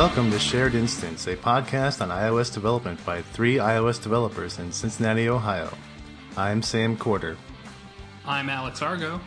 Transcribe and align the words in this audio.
Welcome 0.00 0.30
to 0.30 0.38
Shared 0.38 0.74
Instance, 0.74 1.26
a 1.26 1.36
podcast 1.36 2.00
on 2.00 2.08
iOS 2.08 2.50
development 2.54 3.04
by 3.04 3.20
three 3.20 3.56
iOS 3.56 4.02
developers 4.02 4.58
in 4.58 4.72
Cincinnati, 4.72 5.28
Ohio. 5.28 5.76
I'm 6.38 6.62
Sam 6.62 6.96
Corder. 6.96 7.36
I'm 8.24 8.48
Alex 8.48 8.80
Argo. 8.80 9.20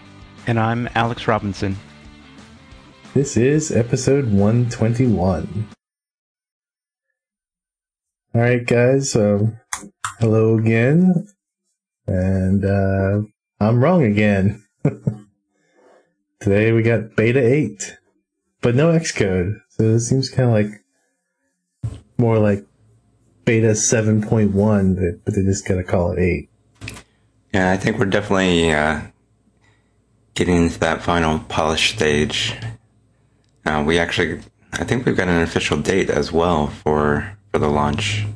And 0.47 0.59
I'm 0.59 0.89
Alex 0.95 1.27
Robinson. 1.27 1.77
This 3.13 3.37
is 3.37 3.71
episode 3.71 4.31
121. 4.31 5.67
Alright, 8.33 8.65
guys, 8.65 9.15
um, 9.15 9.59
hello 10.21 10.57
again. 10.57 11.27
And, 12.07 12.65
uh, 12.65 13.21
I'm 13.59 13.79
wrong 13.79 14.01
again. 14.01 14.65
Today 16.39 16.71
we 16.71 16.81
got 16.81 17.15
beta 17.15 17.47
8, 17.47 17.99
but 18.61 18.73
no 18.73 18.91
Xcode. 18.91 19.59
So 19.77 19.85
it 19.85 20.01
seems 20.01 20.29
kind 20.29 20.49
of 20.49 20.53
like 20.53 20.83
more 22.19 22.37
like 22.37 22.63
beta 23.43 23.69
7.1, 23.69 25.19
but 25.25 25.33
they 25.33 25.41
just 25.41 25.67
gotta 25.67 25.83
call 25.83 26.11
it 26.11 26.19
8. 26.19 26.49
Yeah, 27.55 27.71
I 27.71 27.77
think 27.77 27.97
we're 27.97 28.05
definitely 28.05 28.71
uh, 28.71 29.01
getting 30.35 30.57
into 30.57 30.79
that 30.79 31.01
final 31.01 31.39
polish 31.39 31.95
stage. 31.95 32.55
Uh, 33.65 33.83
we 33.85 33.97
actually, 33.97 34.41
I 34.73 34.83
think 34.83 35.07
we've 35.07 35.17
got 35.17 35.27
an 35.27 35.41
official 35.41 35.79
date 35.79 36.11
as 36.11 36.31
well 36.31 36.67
for 36.67 37.35
for 37.51 37.57
the 37.57 37.67
launch. 37.67 38.27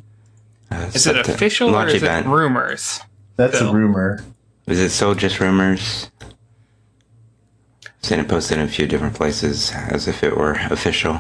Uh, 0.72 0.90
is 0.92 1.06
it 1.06 1.18
official 1.18 1.76
or 1.76 1.88
is 1.88 2.02
event. 2.02 2.26
it 2.26 2.30
rumors? 2.30 3.00
That's 3.36 3.60
Bill? 3.60 3.70
a 3.70 3.74
rumor. 3.74 4.26
Is 4.66 4.80
it 4.80 4.90
so 4.90 5.14
just 5.14 5.40
rumors? 5.40 6.10
Seen 8.08 8.22
it 8.22 8.30
posted 8.30 8.58
in 8.58 8.64
a 8.64 8.70
few 8.70 8.88
different 8.88 9.16
places 9.16 9.74
as 9.74 10.08
if 10.08 10.24
it 10.24 10.38
were 10.38 10.54
official. 10.54 11.20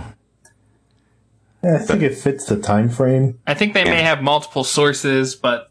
Yeah, 1.61 1.75
I 1.75 1.77
think 1.79 1.99
but, 1.99 2.03
it 2.03 2.15
fits 2.15 2.45
the 2.45 2.57
time 2.57 2.87
frame. 2.87 3.41
I 3.45 3.55
think 3.55 3.73
they 3.73 3.83
yeah. 3.83 3.91
may 3.91 4.01
have 4.03 4.23
multiple 4.23 4.63
sources, 4.63 5.35
but 5.35 5.69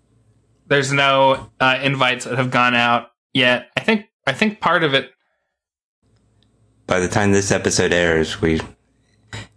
there's 0.66 0.92
no 0.92 1.48
uh, 1.58 1.78
invites 1.82 2.26
that 2.26 2.36
have 2.36 2.50
gone 2.50 2.74
out 2.74 3.12
yet. 3.32 3.70
I 3.78 3.80
think 3.80 4.10
I 4.26 4.34
think 4.34 4.60
part 4.60 4.84
of 4.84 4.92
it. 4.92 5.10
By 6.86 7.00
the 7.00 7.08
time 7.08 7.32
this 7.32 7.50
episode 7.50 7.94
airs, 7.94 8.42
we 8.42 8.60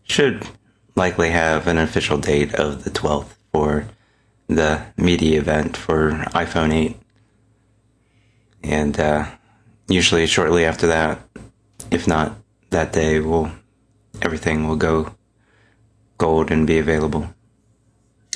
should 0.04 0.48
likely 0.96 1.32
have 1.32 1.68
an 1.68 1.78
official 1.78 2.18
date 2.20 2.56
of 2.56 2.86
the 2.86 2.90
12th 2.90 3.36
for 3.52 3.86
the 4.48 4.86
media 4.96 5.40
event 5.40 5.76
for 5.76 6.12
iPhone 6.34 6.74
8. 6.74 6.96
And 8.64 8.98
uh, 8.98 9.26
usually 9.90 10.26
shortly 10.26 10.64
after 10.64 10.88
that, 10.88 11.20
if 11.92 12.08
not 12.08 12.36
that 12.70 12.94
day, 12.94 13.20
will 13.20 13.52
everything 14.22 14.68
will 14.68 14.76
go 14.76 15.16
gold 16.18 16.52
and 16.52 16.68
be 16.68 16.78
available. 16.78 17.34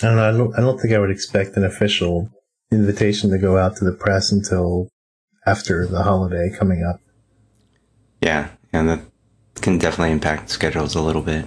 I 0.01 0.07
don't 0.07 0.15
know. 0.15 0.29
I 0.29 0.31
don't, 0.31 0.57
I 0.57 0.61
don't 0.61 0.79
think 0.79 0.93
I 0.93 0.99
would 0.99 1.11
expect 1.11 1.55
an 1.55 1.63
official 1.63 2.29
invitation 2.71 3.29
to 3.29 3.37
go 3.37 3.57
out 3.57 3.75
to 3.77 3.85
the 3.85 3.91
press 3.91 4.31
until 4.31 4.89
after 5.45 5.85
the 5.85 6.03
holiday 6.03 6.49
coming 6.57 6.83
up. 6.83 6.99
Yeah, 8.21 8.49
and 8.71 8.89
that 8.89 9.01
can 9.61 9.77
definitely 9.77 10.11
impact 10.11 10.49
schedules 10.49 10.95
a 10.95 11.01
little 11.01 11.21
bit. 11.21 11.45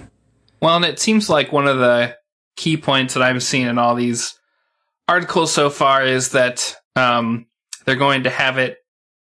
Well, 0.61 0.75
and 0.75 0.85
it 0.85 0.99
seems 0.99 1.29
like 1.29 1.51
one 1.51 1.67
of 1.67 1.77
the 1.77 2.15
key 2.55 2.77
points 2.77 3.13
that 3.13 3.23
I've 3.23 3.43
seen 3.43 3.67
in 3.67 3.77
all 3.77 3.95
these 3.95 4.33
articles 5.07 5.53
so 5.53 5.69
far 5.69 6.03
is 6.03 6.29
that 6.29 6.75
um, 6.95 7.47
they're 7.85 7.95
going 7.95 8.23
to 8.23 8.29
have 8.29 8.57
it 8.57 8.77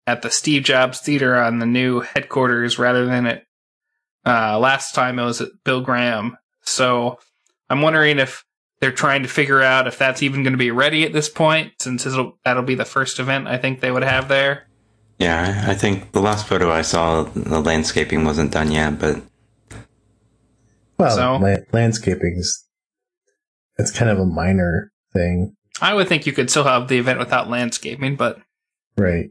at 0.08 0.22
the 0.22 0.32
Steve 0.32 0.64
Jobs 0.64 1.00
Theater 1.02 1.36
on 1.36 1.60
the 1.60 1.66
new 1.66 2.00
headquarters 2.00 2.80
rather 2.80 3.06
than 3.06 3.28
at 3.28 3.44
uh, 4.26 4.58
last 4.58 4.96
time 4.96 5.20
it 5.20 5.26
was 5.26 5.42
at 5.42 5.50
Bill 5.64 5.82
Graham. 5.82 6.38
So 6.62 7.20
I'm 7.70 7.82
wondering 7.82 8.18
if 8.18 8.44
they're 8.80 8.92
trying 8.92 9.24
to 9.24 9.30
figure 9.30 9.62
out 9.62 9.88
if 9.88 9.98
that's 9.98 10.24
even 10.24 10.44
going 10.44 10.54
to 10.54 10.58
be 10.58 10.72
ready 10.72 11.04
at 11.04 11.14
this 11.14 11.30
point, 11.30 11.74
since 11.80 12.06
that'll 12.44 12.64
be 12.64 12.76
the 12.76 12.86
first 12.86 13.20
event 13.20 13.48
I 13.48 13.58
think 13.58 13.80
they 13.80 13.92
would 13.92 14.04
have 14.04 14.28
there. 14.28 14.68
Yeah, 15.20 15.66
I 15.68 15.74
think 15.74 16.12
the 16.12 16.22
last 16.22 16.48
photo 16.48 16.72
I 16.72 16.84
saw, 16.84 17.24
the 17.24 17.60
landscaping 17.60 18.24
wasn't 18.24 18.52
done 18.52 18.72
yet, 18.72 19.00
but 19.00 19.22
well, 20.98 21.16
so, 21.16 21.38
la- 21.38 21.64
landscaping's 21.74 22.66
it's 23.78 23.92
kind 23.92 24.10
of 24.10 24.20
a 24.20 24.26
minor 24.26 24.92
thing. 25.14 25.56
I 25.82 25.94
would 25.94 26.08
think 26.08 26.26
you 26.26 26.34
could 26.34 26.50
still 26.50 26.64
have 26.64 26.88
the 26.88 26.98
event 26.98 27.20
without 27.20 27.50
landscaping, 27.50 28.16
but 28.16 28.40
right. 28.96 29.30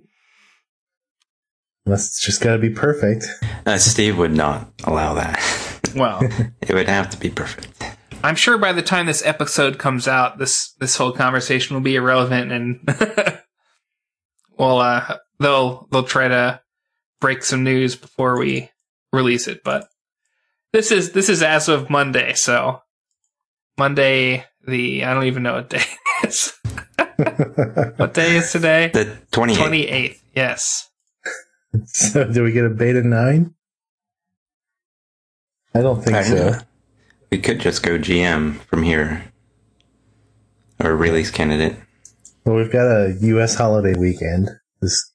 Unless 1.86 2.08
it's 2.08 2.26
just 2.26 2.41
got 2.41 2.52
to 2.52 2.58
be 2.58 2.70
perfect. 2.70 3.26
Uh, 3.64 3.78
Steve 3.78 4.19
would 4.19 4.34
not 4.34 4.70
allow 4.84 5.14
that. 5.14 5.41
Well, 5.94 6.20
it 6.60 6.74
would 6.74 6.88
have 6.88 7.08
to 7.10 7.16
be 7.16 7.30
perfect. 7.30 7.82
I'm 8.22 8.34
sure 8.34 8.58
by 8.58 8.72
the 8.72 8.82
time 8.82 9.06
this 9.06 9.24
episode 9.24 9.78
comes 9.78 10.06
out, 10.06 10.36
this 10.36 10.74
this 10.78 10.94
whole 10.97 11.12
conversation 11.12 11.74
will 11.74 11.80
be 11.80 11.97
irrelevant, 11.97 12.52
and 12.52 12.80
well, 14.58 14.80
uh, 14.80 15.16
they'll 15.41 15.88
they'll 15.91 16.02
try 16.02 16.28
to 16.28 16.60
break 17.19 17.42
some 17.42 17.64
news 17.64 17.97
before 17.97 18.38
we 18.38 18.68
release 19.10 19.48
it. 19.48 19.64
But 19.64 19.88
this 20.74 20.91
is 20.92 21.12
this 21.12 21.30
is 21.30 21.42
as 21.42 21.70
of 21.70 21.88
Monday, 21.88 22.34
so 22.34 22.82
Monday 23.78 24.44
the 24.66 25.03
I 25.04 25.14
don't 25.14 25.24
even 25.24 25.44
know 25.44 25.54
what 25.54 25.70
day 25.70 25.80
it 26.22 26.28
is. 26.28 26.53
what 27.97 28.12
day 28.12 28.36
is 28.36 28.53
today? 28.53 28.91
The 28.92 29.16
28th. 29.32 29.54
28th. 29.56 30.20
Yes. 30.34 30.85
So, 31.87 32.25
do 32.25 32.42
we 32.42 32.53
get 32.53 32.64
a 32.64 32.70
beta 32.70 33.03
9? 33.03 33.54
I 35.75 35.81
don't 35.81 36.03
think 36.03 36.16
I 36.16 36.22
so. 36.22 36.59
We 37.31 37.38
could 37.38 37.60
just 37.60 37.82
go 37.82 37.98
GM 37.98 38.59
from 38.60 38.82
here. 38.82 39.25
Or 40.82 40.97
release 40.97 41.31
candidate. 41.31 41.76
Well, 42.44 42.56
we've 42.56 42.70
got 42.70 42.86
a 42.86 43.16
U.S. 43.20 43.54
holiday 43.54 43.98
weekend 43.98 44.50
this, 44.81 45.12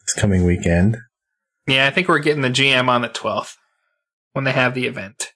this 0.00 0.14
coming 0.14 0.44
weekend. 0.44 0.98
Yeah, 1.66 1.86
I 1.86 1.90
think 1.90 2.08
we're 2.08 2.18
getting 2.20 2.42
the 2.42 2.48
GM 2.48 2.88
on 2.88 3.02
the 3.02 3.08
12th 3.08 3.56
when 4.32 4.44
they 4.44 4.52
have 4.52 4.74
the 4.74 4.86
event. 4.86 5.32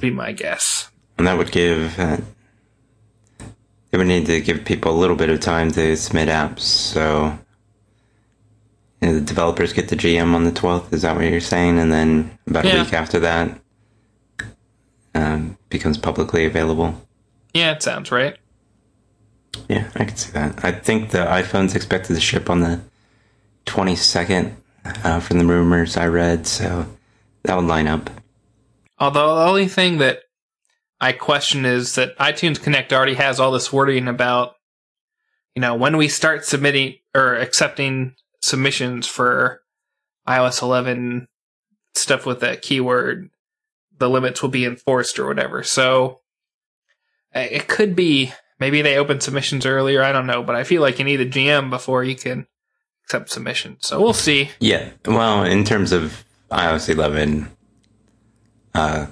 Be 0.00 0.10
my 0.10 0.32
guess. 0.32 0.90
And 1.16 1.26
that 1.26 1.38
would 1.38 1.52
give. 1.52 1.98
Uh, 1.98 2.18
they 3.90 3.98
would 3.98 4.06
need 4.06 4.26
to 4.26 4.40
give 4.40 4.64
people 4.64 4.92
a 4.92 4.98
little 4.98 5.16
bit 5.16 5.30
of 5.30 5.40
time 5.40 5.70
to 5.72 5.96
submit 5.96 6.28
apps, 6.28 6.60
so 6.60 7.38
you 9.00 9.08
know, 9.08 9.14
the 9.14 9.20
developers 9.20 9.72
get 9.72 9.88
the 9.88 9.96
GM 9.96 10.34
on 10.34 10.44
the 10.44 10.52
12th. 10.52 10.92
Is 10.92 11.02
that 11.02 11.16
what 11.16 11.24
you're 11.24 11.40
saying? 11.40 11.78
And 11.78 11.92
then 11.92 12.38
about 12.46 12.64
yeah. 12.64 12.80
a 12.80 12.84
week 12.84 12.92
after 12.92 13.20
that, 13.20 13.60
um, 15.14 15.56
becomes 15.68 15.98
publicly 15.98 16.44
available. 16.44 17.00
Yeah, 17.54 17.72
it 17.72 17.82
sounds 17.82 18.12
right. 18.12 18.36
Yeah, 19.68 19.90
I 19.94 20.04
can 20.04 20.16
see 20.16 20.32
that. 20.32 20.64
I 20.64 20.72
think 20.72 21.10
the 21.10 21.18
iPhone's 21.18 21.74
expected 21.74 22.14
to 22.14 22.20
ship 22.20 22.48
on 22.50 22.60
the 22.60 22.80
22nd 23.66 24.54
uh, 25.04 25.20
from 25.20 25.38
the 25.38 25.44
rumors 25.44 25.96
I 25.96 26.06
read, 26.06 26.46
so 26.46 26.86
that 27.44 27.56
would 27.56 27.66
line 27.66 27.88
up. 27.88 28.10
Although 28.98 29.34
the 29.36 29.46
only 29.46 29.68
thing 29.68 29.98
that 29.98 30.20
I 31.00 31.12
question 31.12 31.64
is 31.64 31.94
that 31.94 32.16
iTunes 32.18 32.62
Connect 32.62 32.92
already 32.92 33.14
has 33.14 33.40
all 33.40 33.50
this 33.50 33.72
wording 33.72 34.08
about, 34.08 34.56
you 35.54 35.62
know, 35.62 35.74
when 35.74 35.96
we 35.96 36.08
start 36.08 36.44
submitting 36.44 36.96
or 37.14 37.36
accepting 37.36 38.14
submissions 38.50 39.06
for 39.06 39.62
iOS 40.28 40.62
11 40.62 41.28
stuff 41.94 42.26
with 42.26 42.40
that 42.40 42.62
keyword, 42.62 43.30
the 43.98 44.10
limits 44.10 44.42
will 44.42 44.50
be 44.50 44.64
enforced 44.64 45.18
or 45.18 45.26
whatever. 45.26 45.62
So 45.62 46.20
uh, 47.34 47.46
it 47.50 47.68
could 47.68 47.96
be 47.96 48.32
maybe 48.58 48.82
they 48.82 48.96
open 48.96 49.20
submissions 49.20 49.64
earlier. 49.64 50.02
I 50.02 50.12
don't 50.12 50.26
know, 50.26 50.42
but 50.42 50.56
I 50.56 50.64
feel 50.64 50.82
like 50.82 50.98
you 50.98 51.04
need 51.04 51.20
a 51.20 51.28
GM 51.28 51.70
before 51.70 52.04
you 52.04 52.16
can 52.16 52.46
accept 53.04 53.30
submissions. 53.30 53.86
So 53.86 54.00
we'll 54.00 54.12
see. 54.12 54.50
Yeah. 54.58 54.90
Well, 55.06 55.44
in 55.44 55.64
terms 55.64 55.92
of 55.92 56.24
iOS 56.50 56.88
11 56.88 57.50
uh, 58.74 59.06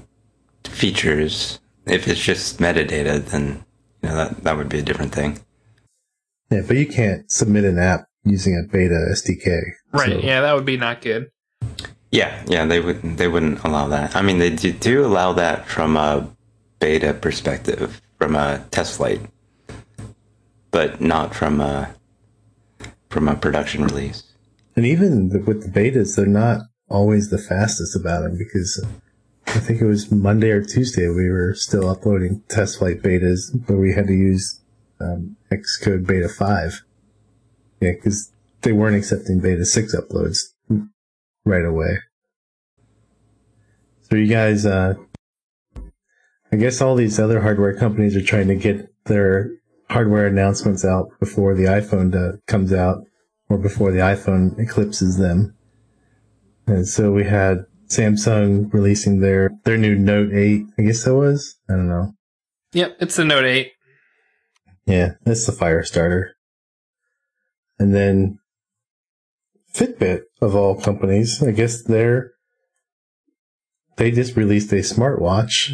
features, 0.64 1.60
if 1.86 2.06
it's 2.08 2.20
just 2.20 2.58
metadata, 2.58 3.24
then 3.24 3.64
you 4.02 4.08
know 4.08 4.16
that 4.16 4.44
that 4.44 4.56
would 4.56 4.68
be 4.68 4.78
a 4.78 4.82
different 4.82 5.12
thing. 5.12 5.40
Yeah, 6.50 6.62
but 6.66 6.76
you 6.76 6.86
can't 6.86 7.30
submit 7.30 7.64
an 7.64 7.78
app 7.78 8.07
using 8.28 8.56
a 8.56 8.70
beta 8.70 9.08
SDK. 9.12 9.60
Right. 9.92 10.12
So. 10.12 10.18
Yeah, 10.18 10.40
that 10.40 10.54
would 10.54 10.64
be 10.64 10.76
not 10.76 11.00
good. 11.00 11.30
Yeah, 12.10 12.42
yeah, 12.46 12.64
they 12.64 12.80
would 12.80 13.02
they 13.02 13.28
wouldn't 13.28 13.62
allow 13.64 13.88
that. 13.88 14.16
I 14.16 14.22
mean, 14.22 14.38
they 14.38 14.50
do, 14.50 14.72
do 14.72 15.04
allow 15.04 15.34
that 15.34 15.66
from 15.66 15.96
a 15.96 16.28
beta 16.80 17.12
perspective, 17.12 18.00
from 18.16 18.34
a 18.34 18.64
test 18.70 18.96
flight, 18.96 19.20
but 20.70 21.00
not 21.00 21.34
from 21.34 21.60
a 21.60 21.94
from 23.10 23.28
a 23.28 23.36
production 23.36 23.84
release. 23.84 24.22
And 24.74 24.86
even 24.86 25.28
with 25.44 25.62
the 25.62 25.80
betas, 25.80 26.16
they're 26.16 26.26
not 26.26 26.60
always 26.88 27.30
the 27.30 27.38
fastest 27.38 27.94
about 27.94 28.22
them 28.22 28.38
because 28.38 28.82
I 29.46 29.60
think 29.60 29.80
it 29.80 29.86
was 29.86 30.10
Monday 30.10 30.50
or 30.50 30.62
Tuesday 30.62 31.08
we 31.08 31.28
were 31.30 31.54
still 31.54 31.90
uploading 31.90 32.42
test 32.48 32.78
flight 32.78 33.02
betas, 33.02 33.50
but 33.66 33.76
we 33.76 33.92
had 33.92 34.06
to 34.06 34.14
use 34.14 34.60
um, 35.00 35.36
Xcode 35.52 36.06
Beta 36.06 36.28
Five 36.28 36.82
yeah, 37.80 37.92
because 37.92 38.32
they 38.62 38.72
weren't 38.72 38.96
accepting 38.96 39.40
beta 39.40 39.64
6 39.64 39.94
uploads 39.94 40.38
right 41.44 41.64
away. 41.64 41.98
So 44.02 44.16
you 44.16 44.26
guys, 44.26 44.64
uh, 44.64 44.94
I 46.50 46.56
guess 46.56 46.80
all 46.80 46.94
these 46.94 47.18
other 47.20 47.42
hardware 47.42 47.76
companies 47.76 48.16
are 48.16 48.22
trying 48.22 48.48
to 48.48 48.54
get 48.54 48.88
their 49.04 49.50
hardware 49.90 50.26
announcements 50.26 50.84
out 50.84 51.10
before 51.20 51.54
the 51.54 51.64
iPhone 51.64 52.14
uh, 52.14 52.38
comes 52.46 52.72
out 52.72 53.04
or 53.48 53.58
before 53.58 53.92
the 53.92 53.98
iPhone 53.98 54.58
eclipses 54.58 55.18
them. 55.18 55.54
And 56.66 56.86
so 56.86 57.12
we 57.12 57.24
had 57.24 57.64
Samsung 57.88 58.72
releasing 58.72 59.20
their, 59.20 59.50
their 59.64 59.78
new 59.78 59.94
Note 59.94 60.32
8. 60.32 60.66
I 60.78 60.82
guess 60.82 61.04
that 61.04 61.14
was? 61.14 61.56
I 61.68 61.74
don't 61.74 61.88
know. 61.88 62.12
Yep, 62.72 62.96
it's 63.00 63.16
the 63.16 63.24
Note 63.24 63.44
8. 63.44 63.72
Yeah, 64.86 65.12
that's 65.24 65.46
the 65.46 65.52
fire 65.52 65.82
starter. 65.82 66.37
And 67.78 67.94
then 67.94 68.38
Fitbit 69.72 70.22
of 70.40 70.54
all 70.54 70.80
companies, 70.80 71.42
I 71.42 71.52
guess 71.52 71.82
they're 71.82 72.32
they 73.96 74.10
just 74.10 74.36
released 74.36 74.72
a 74.72 74.76
smartwatch 74.76 75.72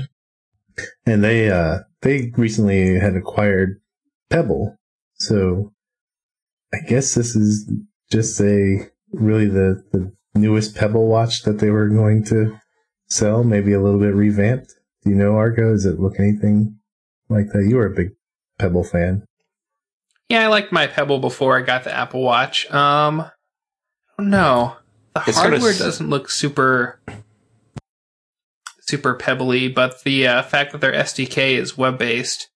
and 1.07 1.23
they 1.23 1.51
uh 1.51 1.81
they 2.03 2.33
recently 2.37 2.99
had 2.99 3.17
acquired 3.17 3.81
Pebble. 4.31 4.77
So 5.15 5.73
I 6.73 6.79
guess 6.87 7.15
this 7.15 7.37
is 7.37 7.71
just 8.11 8.41
a 8.41 8.89
really 9.13 9.47
the, 9.47 9.83
the 9.93 10.13
newest 10.35 10.75
Pebble 10.75 11.07
watch 11.07 11.43
that 11.43 11.59
they 11.59 11.71
were 11.71 11.89
going 11.89 12.25
to 12.25 12.59
sell, 13.09 13.45
maybe 13.45 13.73
a 13.73 13.81
little 13.81 14.01
bit 14.01 14.15
revamped. 14.15 14.75
Do 15.03 15.11
you 15.11 15.17
know 15.17 15.37
Argo? 15.37 15.73
Does 15.73 15.87
it 15.87 16.01
look 16.01 16.19
anything 16.19 16.79
like 17.29 17.47
that? 17.53 17.67
You 17.69 17.77
were 17.77 17.87
a 17.87 17.95
big 17.95 18.11
Pebble 18.59 18.85
fan. 18.85 19.27
Yeah, 20.35 20.47
I 20.47 20.49
liked 20.49 20.73
my 20.73 20.89
Pebble 20.89 21.21
before 21.21 21.57
I 21.57 21.63
got 21.63 21.85
the 21.85 21.95
Apple 21.97 22.21
Watch. 22.21 22.69
Um, 22.75 23.31
I. 24.19 24.79
The 25.15 25.23
It's 25.29 25.39
hardware 25.39 25.73
doesn't 25.73 26.11
look 26.11 26.29
super 26.29 27.01
super 28.81 29.15
pebbly, 29.15 29.69
but 29.69 30.03
the 30.03 30.27
uh, 30.27 30.43
fact 30.43 30.73
that 30.73 30.81
their 30.81 30.93
SDK 30.93 31.57
is 31.57 31.79
web 31.79 31.99
based 31.99 32.51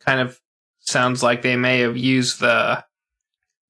kind 0.00 0.20
of 0.20 0.38
sounds 0.80 1.22
like 1.22 1.40
they 1.40 1.56
may 1.56 1.78
have 1.78 1.96
used 1.96 2.40
the 2.40 2.84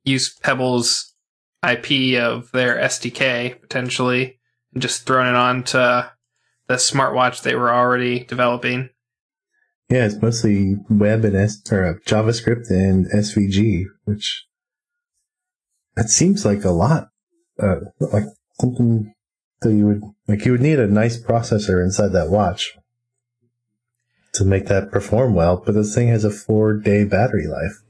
used 0.03 0.43
Pebble's 0.43 1.15
IP 1.63 2.21
of 2.21 2.51
their 2.51 2.77
SDK 2.77 3.61
potentially 3.61 4.41
and 4.73 4.83
just 4.83 5.07
thrown 5.07 5.29
it 5.29 5.37
onto 5.37 5.79
the 5.79 6.11
smartwatch 6.71 7.43
they 7.43 7.55
were 7.55 7.73
already 7.73 8.25
developing. 8.25 8.91
Yeah, 9.95 10.07
it's 10.07 10.21
mostly 10.21 10.79
web 10.91 11.25
and 11.25 11.37
S 11.37 11.63
or 11.71 11.87
uh, 11.87 11.95
JavaScript 12.05 12.69
and 12.69 13.07
SVG, 13.13 13.85
which 14.07 14.45
that 15.95 16.11
seems 16.11 16.45
like 16.45 16.65
a 16.65 16.73
lot, 16.73 17.11
uh, 17.63 17.77
like 18.01 18.25
something 18.61 19.15
that 19.61 19.73
you 19.73 19.87
would 19.87 20.03
like. 20.27 20.45
You 20.45 20.51
would 20.51 20.63
need 20.63 20.81
a 20.81 20.89
nice 20.89 21.17
processor 21.23 21.81
inside 21.81 22.09
that 22.09 22.29
watch 22.29 22.73
to 24.33 24.45
make 24.45 24.67
that 24.67 24.91
perform 24.91 25.33
well. 25.33 25.63
But 25.65 25.77
this 25.77 25.95
thing 25.95 26.09
has 26.09 26.25
a 26.25 26.31
four-day 26.33 27.05
battery 27.05 27.47
life. 27.47 27.81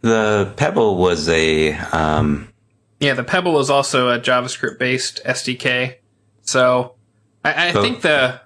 The 0.00 0.54
Pebble 0.56 0.96
was 0.96 1.28
a 1.28 1.74
um, 1.92 2.48
Yeah, 2.98 3.12
the 3.12 3.24
Pebble 3.24 3.60
is 3.60 3.68
also 3.68 4.08
a 4.08 4.18
JavaScript 4.18 4.78
based 4.78 5.20
SDK. 5.26 5.96
So 6.40 6.94
I, 7.44 7.68
I 7.68 7.72
So- 7.72 7.82
think 7.82 8.00
the 8.00 8.40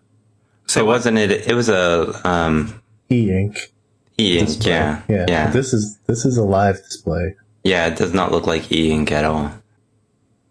so 0.66 0.84
what? 0.84 0.94
wasn't 0.94 1.18
it? 1.18 1.30
It 1.30 1.54
was 1.54 1.68
a 1.68 2.20
um, 2.28 2.82
E-ink. 3.10 3.72
e-ink. 4.18 4.64
Yeah, 4.66 5.02
yeah. 5.08 5.26
yeah, 5.28 5.50
This 5.50 5.72
is 5.72 5.98
this 6.06 6.24
is 6.24 6.36
a 6.36 6.42
live 6.44 6.76
display. 6.76 7.34
yeah. 7.64 7.86
It 7.86 7.96
does 7.96 8.12
not 8.14 8.32
look 8.32 8.46
like 8.46 8.70
e-ink 8.72 9.12
at 9.12 9.24
all. 9.24 9.52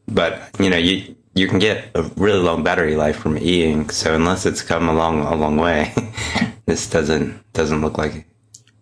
But 0.08 0.50
you 0.60 0.70
know, 0.70 0.78
you 0.78 1.16
you 1.34 1.48
can 1.48 1.60
get 1.60 1.90
a 1.96 2.04
really 2.16 2.40
long 2.40 2.64
battery 2.64 2.96
life 2.96 3.18
from 3.18 3.38
e-ink. 3.38 3.92
So 3.92 4.14
unless 4.16 4.46
it's 4.46 4.62
come 4.62 4.88
along 4.88 5.22
a 5.22 5.36
long 5.36 5.58
way, 5.58 5.94
this 6.66 6.90
doesn't 6.90 7.42
doesn't 7.54 7.82
look 7.82 7.98
like. 7.98 8.26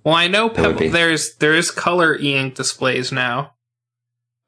Well, 0.04 0.16
I 0.16 0.28
know 0.28 0.50
Pebble, 0.50 0.90
there's 0.90 1.36
there 1.36 1.56
is 1.56 1.72
color 1.72 2.18
e-ink 2.20 2.56
displays 2.56 3.12
now. 3.12 3.54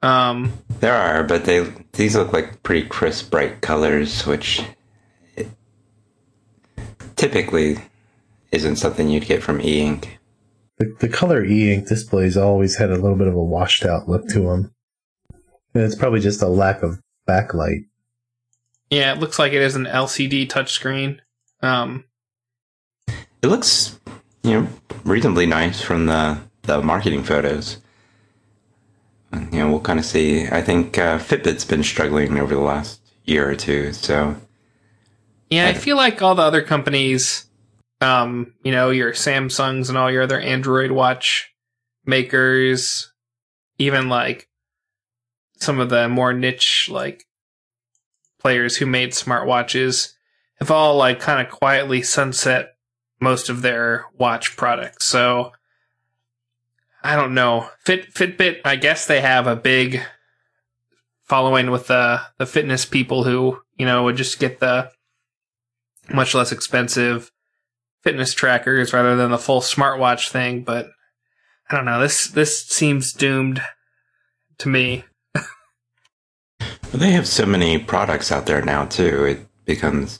Um, 0.01 0.51
There 0.81 0.93
are, 0.93 1.23
but 1.23 1.45
they 1.45 1.65
these 1.93 2.15
look 2.15 2.31
like 2.33 2.61
pretty 2.61 2.87
crisp, 2.87 3.31
bright 3.31 3.61
colors, 3.61 4.25
which 4.27 4.61
it 5.35 5.47
typically 7.15 7.77
isn't 8.55 8.77
something 8.77 9.09
you'd 9.09 9.25
get 9.25 9.43
from 9.43 9.61
e-ink. 9.61 10.19
The, 10.77 10.95
the 10.99 11.09
color 11.09 11.43
e-ink 11.43 11.87
displays 11.87 12.35
always 12.37 12.77
had 12.77 12.89
a 12.91 12.97
little 12.97 13.17
bit 13.17 13.27
of 13.27 13.35
a 13.35 13.43
washed 13.43 13.85
out 13.85 14.09
look 14.09 14.27
to 14.29 14.39
them. 14.41 14.73
And 15.73 15.83
it's 15.83 15.95
probably 15.95 16.19
just 16.21 16.41
a 16.41 16.47
lack 16.47 16.81
of 16.83 16.99
backlight. 17.27 17.85
yeah, 18.89 19.13
it 19.13 19.19
looks 19.19 19.37
like 19.39 19.53
it 19.53 19.61
is 19.61 19.75
an 19.75 19.85
LCD 19.85 20.47
touchscreen. 20.47 21.19
Um, 21.61 22.05
It 23.41 23.47
looks, 23.47 23.99
you 24.43 24.51
know, 24.61 24.67
reasonably 25.03 25.45
nice 25.45 25.81
from 25.81 26.05
the 26.07 26.39
the 26.63 26.81
marketing 26.81 27.23
photos. 27.23 27.77
And, 29.31 29.53
You 29.53 29.59
know, 29.59 29.69
we'll 29.69 29.79
kind 29.81 29.99
of 29.99 30.05
see. 30.05 30.47
I 30.47 30.61
think 30.61 30.97
uh, 30.97 31.19
Fitbit's 31.19 31.65
been 31.65 31.83
struggling 31.83 32.39
over 32.39 32.55
the 32.55 32.61
last 32.61 33.01
year 33.25 33.49
or 33.49 33.55
two, 33.55 33.93
so 33.93 34.35
yeah, 35.49 35.65
I 35.65 35.71
Right. 35.71 35.77
feel 35.77 35.95
like 35.97 36.21
all 36.21 36.35
the 36.35 36.41
other 36.41 36.61
companies, 36.61 37.44
um, 38.05 38.53
you 38.63 38.71
know, 38.71 38.91
your 38.91 39.13
Samsungs 39.13 39.89
and 39.89 39.97
all 39.97 40.11
your 40.11 40.23
other 40.23 40.39
Android 40.39 40.91
watch 40.91 41.51
makers, 42.05 43.11
even 43.77 44.09
like 44.09 44.47
some 45.57 45.79
of 45.79 45.89
the 45.89 46.07
more 46.07 46.33
niche 46.33 46.87
like 46.91 47.25
players 48.39 48.77
who 48.77 48.85
made 48.85 49.11
smartwatches 49.11 50.13
have 50.59 50.69
all 50.69 50.95
like 50.95 51.19
kind 51.19 51.45
of 51.45 51.51
quietly 51.51 52.01
sunset 52.01 52.75
most 53.19 53.49
of 53.49 53.61
their 53.61 54.05
watch 54.17 54.55
products. 54.55 55.05
So 55.05 55.51
I 57.03 57.15
don't 57.15 57.33
know. 57.33 57.69
Fit 57.79 58.13
Fitbit, 58.13 58.61
I 58.65 58.75
guess 58.75 59.05
they 59.07 59.21
have 59.21 59.47
a 59.47 59.55
big 59.55 60.01
following 61.23 61.71
with 61.71 61.87
the 61.87 62.21
the 62.37 62.45
fitness 62.45 62.85
people 62.85 63.23
who, 63.23 63.61
you 63.77 63.85
know, 63.85 64.03
would 64.03 64.15
just 64.15 64.39
get 64.39 64.59
the 64.59 64.91
much 66.13 66.35
less 66.35 66.51
expensive 66.51 67.31
fitness 68.05 68.33
trackers 68.33 68.93
rather 68.93 69.15
than 69.15 69.31
the 69.31 69.37
full 69.37 69.59
smartwatch 69.59 70.29
thing, 70.29 70.63
but 70.63 70.87
I 71.69 71.75
don't 71.75 71.85
know. 71.85 71.99
This 71.99 72.27
this 72.27 72.65
seems 72.65 73.11
doomed 73.11 73.61
to 74.59 74.69
me. 74.69 75.03
But 76.91 76.99
they 77.01 77.11
have 77.11 77.27
so 77.27 77.45
many 77.45 77.77
products 77.77 78.31
out 78.31 78.45
there 78.45 78.61
now 78.61 78.85
too. 78.85 79.25
It 79.25 79.65
becomes 79.65 80.19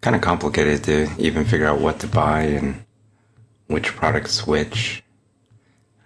kind 0.00 0.16
of 0.16 0.22
complicated 0.22 0.84
to 0.84 1.10
even 1.18 1.44
figure 1.44 1.66
out 1.66 1.80
what 1.80 2.00
to 2.00 2.06
buy 2.06 2.42
and 2.42 2.84
which 3.66 3.94
products 3.94 4.46
which. 4.46 5.02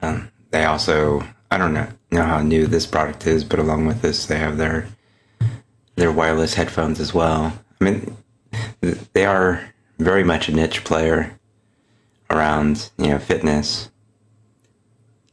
Um, 0.02 0.32
they 0.50 0.64
also, 0.64 1.22
I 1.50 1.58
don't 1.58 1.74
know, 1.74 1.86
know 2.10 2.22
how 2.22 2.40
new 2.40 2.66
this 2.66 2.86
product 2.86 3.26
is, 3.26 3.44
but 3.44 3.58
along 3.58 3.86
with 3.86 4.00
this, 4.00 4.26
they 4.26 4.38
have 4.38 4.56
their 4.56 4.88
their 5.96 6.10
wireless 6.10 6.54
headphones 6.54 6.98
as 6.98 7.12
well. 7.12 7.52
I 7.80 7.84
mean, 7.84 8.16
they 9.12 9.26
are 9.26 9.70
very 10.00 10.24
much 10.24 10.48
a 10.48 10.52
niche 10.52 10.84
player 10.84 11.38
around 12.30 12.90
you 12.98 13.08
know 13.08 13.18
fitness. 13.18 13.90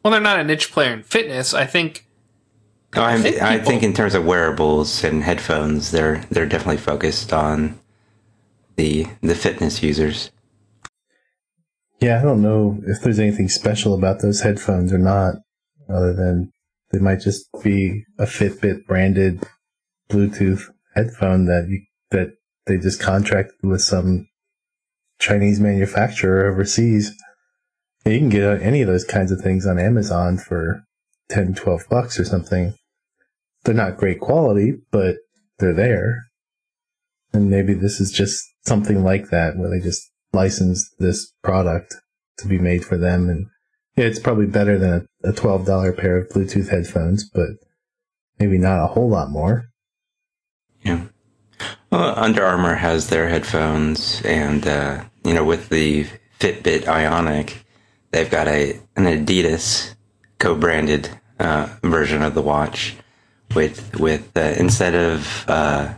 Well, 0.03 0.11
they're 0.11 0.21
not 0.21 0.39
a 0.39 0.43
niche 0.43 0.71
player 0.71 0.93
in 0.93 1.03
fitness. 1.03 1.53
I 1.53 1.65
think 1.65 2.05
No, 2.95 3.03
I, 3.03 3.17
think 3.17 3.41
I 3.41 3.59
think 3.59 3.83
in 3.83 3.93
terms 3.93 4.15
of 4.15 4.25
wearables 4.25 5.03
and 5.03 5.23
headphones, 5.23 5.91
they're 5.91 6.23
they're 6.29 6.45
definitely 6.45 6.77
focused 6.77 7.33
on 7.33 7.79
the 8.75 9.07
the 9.21 9.35
fitness 9.35 9.83
users. 9.83 10.31
Yeah, 11.99 12.19
I 12.19 12.23
don't 12.23 12.43
know 12.43 12.79
if 12.85 13.01
there's 13.01 13.19
anything 13.19 13.49
special 13.49 13.95
about 13.95 14.21
those 14.21 14.41
headphones 14.41 14.93
or 14.93 14.99
not, 14.99 15.35
other 15.89 16.13
than 16.13 16.51
they 16.91 16.99
might 16.99 17.19
just 17.19 17.47
be 17.63 18.03
a 18.19 18.25
Fitbit 18.25 18.85
branded 18.85 19.43
Bluetooth 20.09 20.69
headphone 20.95 21.45
that 21.45 21.67
you, 21.67 21.81
that 22.11 22.33
they 22.65 22.77
just 22.77 23.01
contracted 23.01 23.55
with 23.63 23.81
some 23.81 24.27
Chinese 25.19 25.59
manufacturer 25.59 26.49
overseas. 26.49 27.13
Yeah, 28.05 28.13
You 28.13 28.19
can 28.19 28.29
get 28.29 28.61
any 28.61 28.81
of 28.81 28.87
those 28.87 29.03
kinds 29.03 29.31
of 29.31 29.41
things 29.41 29.65
on 29.65 29.79
Amazon 29.79 30.37
for 30.37 30.83
10, 31.29 31.55
12 31.55 31.83
bucks 31.89 32.19
or 32.19 32.25
something. 32.25 32.73
They're 33.63 33.75
not 33.75 33.97
great 33.97 34.19
quality, 34.19 34.75
but 34.91 35.17
they're 35.59 35.73
there. 35.73 36.27
And 37.33 37.49
maybe 37.49 37.73
this 37.73 37.99
is 37.99 38.11
just 38.11 38.43
something 38.65 39.03
like 39.03 39.29
that 39.29 39.57
where 39.57 39.69
they 39.69 39.83
just 39.83 40.09
license 40.33 40.89
this 40.99 41.33
product 41.43 41.95
to 42.39 42.47
be 42.47 42.59
made 42.59 42.85
for 42.85 42.97
them. 42.97 43.29
And 43.29 43.47
yeah, 43.95 44.05
it's 44.05 44.19
probably 44.19 44.45
better 44.45 44.77
than 44.77 45.07
a 45.23 45.31
$12 45.31 45.97
pair 45.97 46.17
of 46.17 46.29
Bluetooth 46.29 46.69
headphones, 46.69 47.29
but 47.29 47.49
maybe 48.39 48.57
not 48.57 48.83
a 48.83 48.87
whole 48.87 49.09
lot 49.09 49.29
more. 49.29 49.65
Yeah. 50.83 51.05
Well, 51.89 52.13
Under 52.17 52.45
Armour 52.45 52.75
has 52.75 53.07
their 53.07 53.29
headphones, 53.29 54.21
and 54.23 54.67
uh, 54.67 55.05
you 55.23 55.33
know, 55.33 55.45
with 55.45 55.69
the 55.69 56.05
Fitbit 56.37 56.85
Ionic, 56.85 57.65
they've 58.11 58.29
got 58.29 58.47
a 58.47 58.79
an 58.97 59.05
Adidas 59.05 59.95
co-branded 60.37 61.09
uh, 61.39 61.69
version 61.83 62.23
of 62.23 62.33
the 62.33 62.41
watch 62.41 62.97
with 63.55 63.97
with 63.99 64.35
uh, 64.35 64.53
instead 64.57 64.95
of 64.95 65.45
uh, 65.47 65.93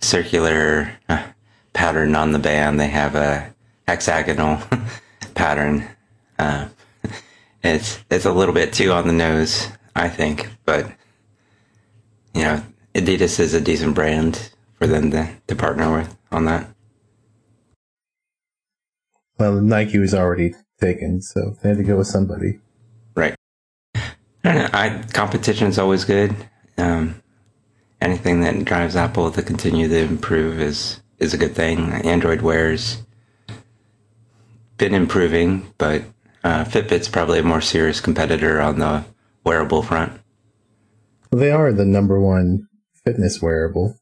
circular 0.00 0.92
uh, 1.08 1.24
pattern 1.74 2.16
on 2.16 2.32
the 2.32 2.40
band, 2.40 2.80
they 2.80 2.88
have 2.88 3.14
a 3.14 3.54
hexagonal 3.86 4.60
pattern. 5.34 5.88
Uh, 6.40 6.66
it's 7.62 8.00
it's 8.10 8.24
a 8.24 8.32
little 8.32 8.54
bit 8.54 8.72
too 8.72 8.90
on 8.90 9.06
the 9.06 9.12
nose, 9.12 9.68
I 9.94 10.08
think, 10.08 10.48
but 10.64 10.90
you 12.34 12.42
know, 12.42 12.62
Adidas 12.96 13.38
is 13.38 13.54
a 13.54 13.60
decent 13.60 13.94
brand 13.94 14.50
for 14.80 14.86
them 14.86 15.10
to, 15.10 15.30
to 15.46 15.54
partner 15.54 15.94
with 15.94 16.16
on 16.32 16.46
that. 16.46 16.66
Well, 19.38 19.60
Nike 19.60 19.98
was 19.98 20.14
already 20.14 20.54
taken, 20.80 21.20
so 21.22 21.56
they 21.62 21.68
had 21.70 21.78
to 21.78 21.84
go 21.84 21.98
with 21.98 22.06
somebody. 22.06 22.58
Right. 23.14 23.34
I 23.94 24.02
don't 24.42 24.54
know. 24.56 24.68
I, 24.72 25.04
competition 25.12 25.68
is 25.68 25.78
always 25.78 26.04
good. 26.04 26.34
Um, 26.78 27.22
anything 28.00 28.40
that 28.40 28.64
drives 28.64 28.96
Apple 28.96 29.30
to 29.30 29.42
continue 29.42 29.86
to 29.88 29.98
improve 29.98 30.60
is 30.60 31.00
is 31.18 31.34
a 31.34 31.38
good 31.38 31.54
thing. 31.54 31.92
Android 31.92 32.40
Wear's 32.40 33.02
been 34.78 34.94
improving, 34.94 35.70
but 35.76 36.02
uh, 36.42 36.64
Fitbit's 36.64 37.08
probably 37.08 37.40
a 37.40 37.42
more 37.42 37.60
serious 37.60 38.00
competitor 38.00 38.58
on 38.62 38.78
the 38.78 39.04
wearable 39.44 39.82
front. 39.82 40.18
Well, 41.30 41.40
they 41.40 41.50
are 41.50 41.72
the 41.72 41.84
number 41.84 42.18
one 42.18 42.68
fitness 43.04 43.42
wearable. 43.42 43.99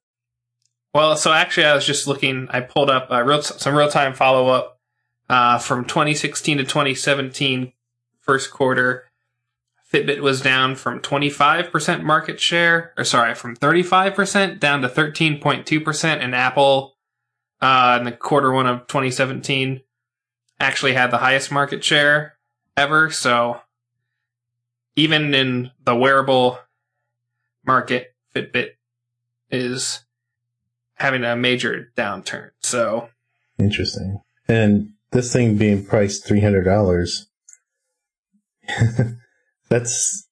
Well, 0.98 1.16
so 1.16 1.32
actually, 1.32 1.66
I 1.66 1.76
was 1.76 1.86
just 1.86 2.08
looking. 2.08 2.48
I 2.50 2.60
pulled 2.60 2.90
up 2.90 3.08
uh, 3.08 3.22
real 3.22 3.40
some 3.40 3.76
real 3.76 3.88
time 3.88 4.14
follow 4.14 4.48
up 4.48 4.80
uh, 5.28 5.58
from 5.58 5.84
2016 5.84 6.58
to 6.58 6.64
2017 6.64 7.72
first 8.18 8.50
quarter. 8.50 9.04
Fitbit 9.92 10.18
was 10.18 10.40
down 10.40 10.74
from 10.74 10.98
25% 10.98 12.02
market 12.02 12.40
share, 12.40 12.94
or 12.98 13.04
sorry, 13.04 13.36
from 13.36 13.54
35% 13.54 14.58
down 14.58 14.82
to 14.82 14.88
13.2%, 14.88 16.04
and 16.04 16.34
Apple 16.34 16.96
uh, 17.60 17.98
in 18.00 18.04
the 18.04 18.10
quarter 18.10 18.50
one 18.50 18.66
of 18.66 18.88
2017 18.88 19.80
actually 20.58 20.94
had 20.94 21.12
the 21.12 21.18
highest 21.18 21.52
market 21.52 21.84
share 21.84 22.36
ever. 22.76 23.08
So 23.08 23.60
even 24.96 25.32
in 25.32 25.70
the 25.84 25.94
wearable 25.94 26.58
market, 27.64 28.16
Fitbit 28.34 28.70
is 29.48 30.00
having 30.98 31.24
a 31.24 31.36
major 31.36 31.92
downturn. 31.96 32.50
So 32.60 33.08
Interesting. 33.58 34.20
And 34.48 34.90
this 35.12 35.32
thing 35.32 35.56
being 35.56 35.84
priced 35.84 36.26
three 36.26 36.40
hundred 36.40 36.64
dollars. 36.64 37.26
that's 39.68 40.28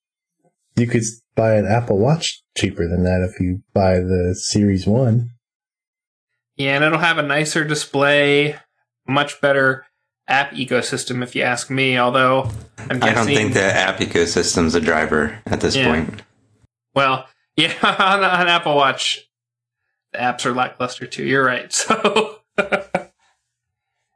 you 0.77 0.87
could 0.87 1.03
buy 1.35 1.55
an 1.55 1.67
Apple 1.67 1.99
Watch 1.99 2.43
cheaper 2.57 2.89
than 2.89 3.03
that 3.05 3.27
if 3.33 3.41
you 3.41 3.63
buy 3.73 3.95
the 3.99 4.35
Series 4.39 4.87
One. 4.87 5.31
yeah, 6.57 6.75
and 6.77 6.85
it'll 6.85 6.99
have 6.99 7.19
a 7.19 7.23
nicer 7.23 7.65
display, 7.65 8.57
much 9.07 9.41
better 9.41 9.87
app 10.29 10.53
ecosystem, 10.53 11.23
if 11.23 11.35
you 11.35 11.43
ask 11.43 11.71
me. 11.71 11.99
Although 11.99 12.51
I'm 12.91 13.03
I 13.03 13.13
don't 13.15 13.27
think 13.27 13.55
the 13.55 13.63
app 13.63 13.99
ecosystem's 13.99 14.75
a 14.75 14.81
driver 14.81 15.39
at 15.47 15.61
this 15.61 15.77
Yeah. 15.77 15.89
point. 15.89 16.23
Well, 16.95 17.27
yeah, 17.57 17.73
on, 17.83 18.23
on 18.25 18.49
Apple 18.49 18.75
Watch, 18.77 19.26
apps 20.17 20.47
are 20.47 20.53
lackluster 20.53 21.07
too. 21.07 21.25
You're 21.25 21.45
right. 21.45 21.73
So, 22.59 23.03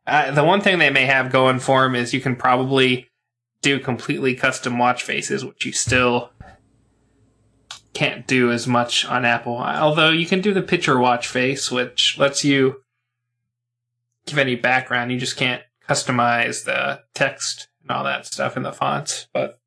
uh, 0.06 0.30
the 0.32 0.42
one 0.42 0.62
thing 0.62 0.78
they 0.78 0.88
may 0.88 1.04
have 1.04 1.30
going 1.30 1.60
for 1.60 1.82
them 1.82 1.94
is 1.94 2.14
you 2.14 2.22
can 2.22 2.34
probably 2.34 3.10
do 3.60 3.78
completely 3.78 4.34
custom 4.34 4.78
watch 4.78 5.02
faces, 5.02 5.44
which 5.44 5.66
you 5.66 5.72
still 5.72 6.30
can't 7.92 8.26
do 8.26 8.50
as 8.50 8.66
much 8.66 9.04
on 9.04 9.24
Apple. 9.24 9.58
Although 9.58 10.10
you 10.10 10.26
can 10.26 10.40
do 10.40 10.54
the 10.54 10.62
picture 10.62 10.98
watch 10.98 11.28
face, 11.28 11.70
which 11.70 12.16
lets 12.18 12.44
you 12.44 12.82
give 14.26 14.38
any 14.38 14.56
background. 14.56 15.12
You 15.12 15.18
just 15.18 15.36
can't 15.36 15.62
customize 15.88 16.64
the 16.64 17.02
text 17.14 17.68
and 17.82 17.90
all 17.90 18.04
that 18.04 18.26
stuff 18.26 18.56
in 18.56 18.62
the 18.62 18.72
fonts. 18.72 19.26
But 19.32 19.60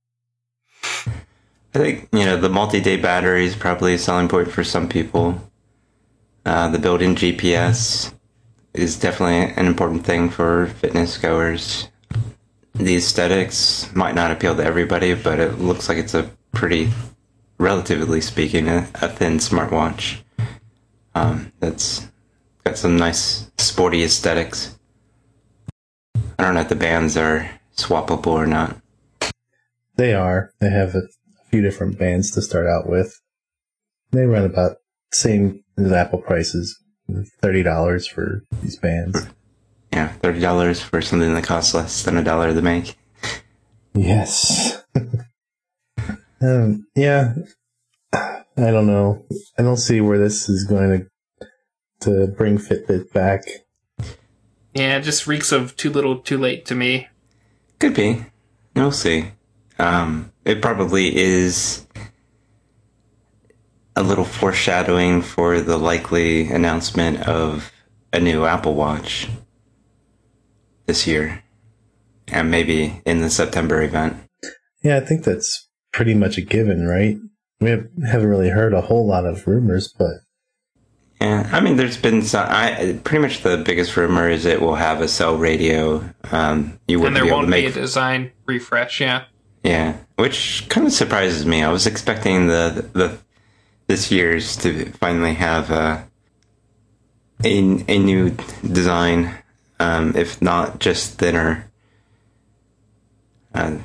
I 0.84 1.80
think 1.80 2.10
you 2.12 2.26
know 2.26 2.38
the 2.38 2.50
multi-day 2.50 2.98
battery 2.98 3.46
is 3.46 3.56
probably 3.56 3.94
a 3.94 4.00
selling 4.00 4.28
point 4.28 4.52
for 4.52 4.64
some 4.64 4.88
people. 4.88 5.42
Uh, 6.46 6.70
the 6.70 6.80
built-in 6.80 7.16
GPS 7.16 8.14
is 8.74 9.00
definitely 9.00 9.54
an 9.56 9.66
important 9.66 10.06
thing 10.06 10.30
for 10.30 10.68
fitness 10.68 11.18
goers. 11.18 11.88
The 12.76 12.96
aesthetics 12.96 13.94
might 13.96 14.16
not 14.16 14.32
appeal 14.32 14.56
to 14.56 14.64
everybody, 14.64 15.14
but 15.14 15.40
it 15.40 15.60
looks 15.60 15.88
like 15.88 15.98
it's 15.98 16.14
a 16.14 16.30
pretty, 16.52 16.92
relatively 17.58 18.20
speaking, 18.20 18.68
a, 18.68 18.90
a 18.96 19.08
thin 19.08 19.38
smartwatch. 19.38 20.22
Um, 21.16 21.52
that's 21.60 22.08
got 22.64 22.78
some 22.78 22.98
nice 22.98 23.52
sporty 23.58 24.04
aesthetics. 24.04 24.78
I 26.38 26.44
don't 26.44 26.56
know 26.56 26.62
if 26.62 26.70
the 26.70 26.76
bands 26.76 27.16
are 27.16 27.50
swappable 27.78 28.28
or 28.28 28.48
not. 28.48 28.78
They 29.96 30.14
are. 30.14 30.52
They 30.60 30.72
have 30.72 30.96
a 30.96 31.04
few 31.52 31.62
different 31.62 32.00
bands 32.00 32.32
to 32.32 32.42
start 32.42 32.66
out 32.66 32.90
with. 32.90 33.22
They 34.12 34.26
run 34.26 34.46
about 34.46 34.78
same 35.12 35.63
as 35.78 35.92
Apple 35.92 36.20
prices, 36.20 36.80
thirty 37.42 37.64
dollars 37.64 38.08
for 38.08 38.44
these 38.62 38.78
bands. 38.78 39.28
Yeah, 39.92 40.10
thirty 40.10 40.40
dollars 40.40 40.82
for 40.82 41.02
something 41.02 41.34
that 41.34 41.44
costs 41.44 41.74
less 41.74 42.04
than 42.04 42.18
a 42.18 42.24
dollar 42.24 42.54
to 42.54 42.62
make. 42.62 42.96
Yes. 43.94 44.84
um, 46.42 46.88
yeah. 46.96 47.34
I 48.14 48.70
don't 48.70 48.88
know. 48.88 49.26
I 49.58 49.64
don't 49.64 49.78
see 49.78 50.00
where 50.02 50.20
this 50.20 50.48
is 50.50 50.64
going 50.64 50.90
to 51.00 51.48
to 52.02 52.28
bring 52.28 52.58
Fitbit 52.58 53.12
back. 53.14 53.44
yeah, 54.74 54.98
it 54.98 55.02
just 55.02 55.26
reeks 55.26 55.52
of 55.52 55.76
too 55.78 55.90
little, 55.90 56.20
too 56.20 56.38
late 56.38 56.66
to 56.66 56.76
me. 56.76 57.08
Could 57.80 57.96
be. 57.96 58.26
We'll 58.76 58.92
see. 58.92 59.32
Um, 59.80 60.32
it 60.46 60.62
probably 60.62 61.16
is 61.16 61.88
a 63.96 64.04
little 64.04 64.26
foreshadowing 64.26 65.22
for 65.22 65.62
the 65.62 65.78
likely 65.78 66.50
announcement 66.50 67.22
of 67.28 67.72
a 68.12 68.20
new 68.20 68.46
Apple 68.46 68.74
Watch 68.76 69.28
this 70.86 71.08
year, 71.08 71.44
and 72.28 72.50
maybe 72.52 73.02
in 73.06 73.22
the 73.22 73.30
September 73.30 73.82
event. 73.82 74.18
Yeah, 74.84 74.98
I 74.98 75.00
think 75.00 75.24
that's 75.24 75.68
pretty 75.92 76.14
much 76.14 76.38
a 76.38 76.42
given, 76.42 76.88
right? 76.88 77.18
We 77.62 77.70
have, 77.70 77.88
haven't 78.06 78.28
really 78.28 78.50
heard 78.50 78.74
a 78.74 78.82
whole 78.82 79.08
lot 79.08 79.26
of 79.26 79.48
rumors, 79.48 79.94
but 79.98 80.12
Yeah, 81.22 81.50
I 81.54 81.62
mean, 81.62 81.78
there's 81.78 81.96
been 81.96 82.22
some. 82.24 82.48
I 82.50 83.00
pretty 83.04 83.22
much 83.22 83.44
the 83.44 83.58
biggest 83.58 83.96
rumor 83.96 84.28
is 84.28 84.46
it 84.46 84.62
will 84.62 84.76
have 84.76 85.00
a 85.02 85.08
cell 85.08 85.38
radio. 85.38 86.04
Um, 86.32 86.80
you 86.88 86.98
And 86.98 87.04
wouldn't 87.04 87.16
there 87.16 87.24
be 87.24 87.30
able 87.30 87.38
won't 87.38 87.48
to 87.48 87.54
be 87.54 87.62
make 87.62 87.76
a 87.76 87.80
design 87.80 88.32
refresh, 88.46 89.00
yeah. 89.00 89.26
Yeah, 89.64 89.96
which 90.18 90.66
kind 90.68 90.86
of 90.86 90.92
surprises 90.92 91.46
me. 91.46 91.64
I 91.64 91.72
was 91.72 91.88
expecting 91.88 92.48
the 92.48 92.90
the 92.92 93.18
this 93.88 94.12
year's 94.12 94.56
to 94.58 94.92
finally 94.94 95.34
have 95.36 95.72
uh, 95.72 96.04
a 97.44 97.58
a 97.88 97.98
new 98.00 98.36
design, 98.72 99.36
um, 99.80 100.16
if 100.16 100.42
not 100.42 100.80
just 100.80 101.18
thinner. 101.20 101.70
Uh, 103.54 103.78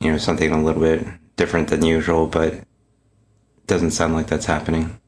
you 0.00 0.12
know, 0.12 0.18
something 0.18 0.52
a 0.52 0.62
little 0.62 0.82
bit 0.82 1.04
different 1.36 1.68
than 1.68 1.84
usual, 1.84 2.26
but 2.26 2.52
it 2.54 2.66
doesn't 3.66 3.90
sound 3.90 4.14
like 4.14 4.26
that's 4.28 4.46
happening. 4.46 5.00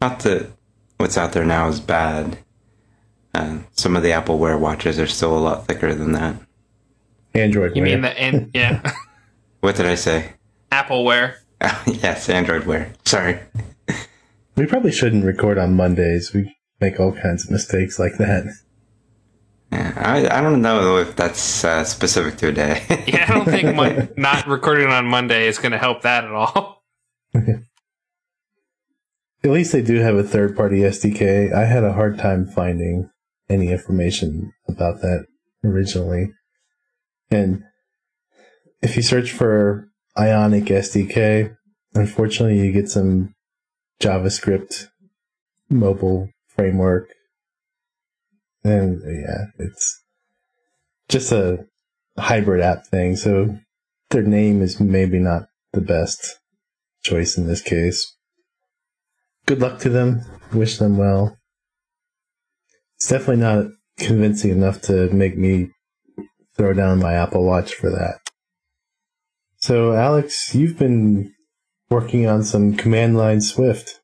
Not 0.00 0.20
that 0.20 0.50
what's 0.96 1.18
out 1.18 1.32
there 1.32 1.44
now 1.44 1.68
is 1.68 1.80
bad. 1.80 2.38
Uh, 3.34 3.58
some 3.72 3.96
of 3.96 4.02
the 4.02 4.12
Apple 4.12 4.38
Wear 4.38 4.56
watches 4.56 4.98
are 4.98 5.06
still 5.06 5.36
a 5.36 5.40
lot 5.40 5.66
thicker 5.66 5.94
than 5.94 6.12
that. 6.12 6.36
Android. 7.34 7.76
You 7.76 7.82
Wear. 7.82 7.92
mean 7.92 8.02
the 8.02 8.18
and 8.20 8.50
yeah, 8.54 8.92
What 9.60 9.76
did 9.76 9.86
I 9.86 9.94
say? 9.96 10.32
Appleware. 10.70 11.36
yes, 11.86 12.28
Android 12.28 12.64
Wear. 12.64 12.92
Sorry. 13.04 13.38
We 14.56 14.66
probably 14.66 14.92
shouldn't 14.92 15.24
record 15.24 15.58
on 15.58 15.74
Mondays. 15.74 16.32
We 16.32 16.54
make 16.80 17.00
all 17.00 17.12
kinds 17.12 17.44
of 17.44 17.50
mistakes 17.50 17.98
like 17.98 18.18
that. 18.18 18.44
Yeah, 19.70 19.92
I, 19.96 20.38
I 20.38 20.40
don't 20.42 20.60
know 20.60 20.98
if 20.98 21.16
that's 21.16 21.64
uh, 21.64 21.84
specific 21.84 22.36
to 22.38 22.48
a 22.48 22.52
day. 22.52 22.84
Yeah, 23.06 23.24
I 23.26 23.34
don't 23.34 23.46
think 23.46 23.74
mon- 23.74 24.10
not 24.16 24.46
recording 24.46 24.88
on 24.88 25.06
Monday 25.06 25.46
is 25.46 25.58
going 25.58 25.72
to 25.72 25.78
help 25.78 26.02
that 26.02 26.24
at 26.24 26.30
all. 26.32 26.82
At 29.44 29.50
least 29.50 29.72
they 29.72 29.82
do 29.82 29.96
have 29.96 30.14
a 30.14 30.22
third 30.22 30.56
party 30.56 30.80
SDK. 30.80 31.52
I 31.52 31.64
had 31.64 31.82
a 31.82 31.94
hard 31.94 32.18
time 32.18 32.46
finding 32.46 33.10
any 33.48 33.72
information 33.72 34.52
about 34.68 35.00
that 35.00 35.26
originally. 35.64 36.32
And 37.30 37.64
if 38.82 38.94
you 38.96 39.02
search 39.02 39.32
for 39.32 39.88
Ionic 40.16 40.64
SDK, 40.64 41.56
unfortunately 41.94 42.60
you 42.60 42.72
get 42.72 42.88
some 42.88 43.34
JavaScript 44.02 44.88
mobile 45.70 46.28
framework. 46.48 47.08
And 48.64 49.00
yeah, 49.04 49.46
it's 49.58 50.02
just 51.08 51.32
a 51.32 51.66
hybrid 52.18 52.60
app 52.60 52.86
thing. 52.86 53.16
So 53.16 53.58
their 54.10 54.22
name 54.22 54.62
is 54.62 54.80
maybe 54.80 55.18
not 55.18 55.44
the 55.72 55.80
best 55.80 56.38
choice 57.02 57.36
in 57.36 57.46
this 57.46 57.62
case 57.62 58.14
good 59.46 59.60
luck 59.60 59.78
to 59.80 59.88
them. 59.88 60.22
Wish 60.52 60.78
them 60.78 60.96
well. 60.96 61.36
It's 62.96 63.08
definitely 63.08 63.42
not 63.42 63.66
convincing 63.98 64.50
enough 64.50 64.80
to 64.82 65.10
make 65.12 65.36
me 65.36 65.70
throw 66.56 66.72
down 66.72 67.00
my 67.00 67.14
Apple 67.14 67.44
Watch 67.44 67.74
for 67.74 67.90
that. 67.90 68.20
So, 69.56 69.92
Alex, 69.92 70.54
you've 70.54 70.78
been 70.78 71.34
working 71.92 72.26
on 72.26 72.42
some 72.42 72.74
command 72.74 73.16
line 73.16 73.40
Swift. 73.40 74.00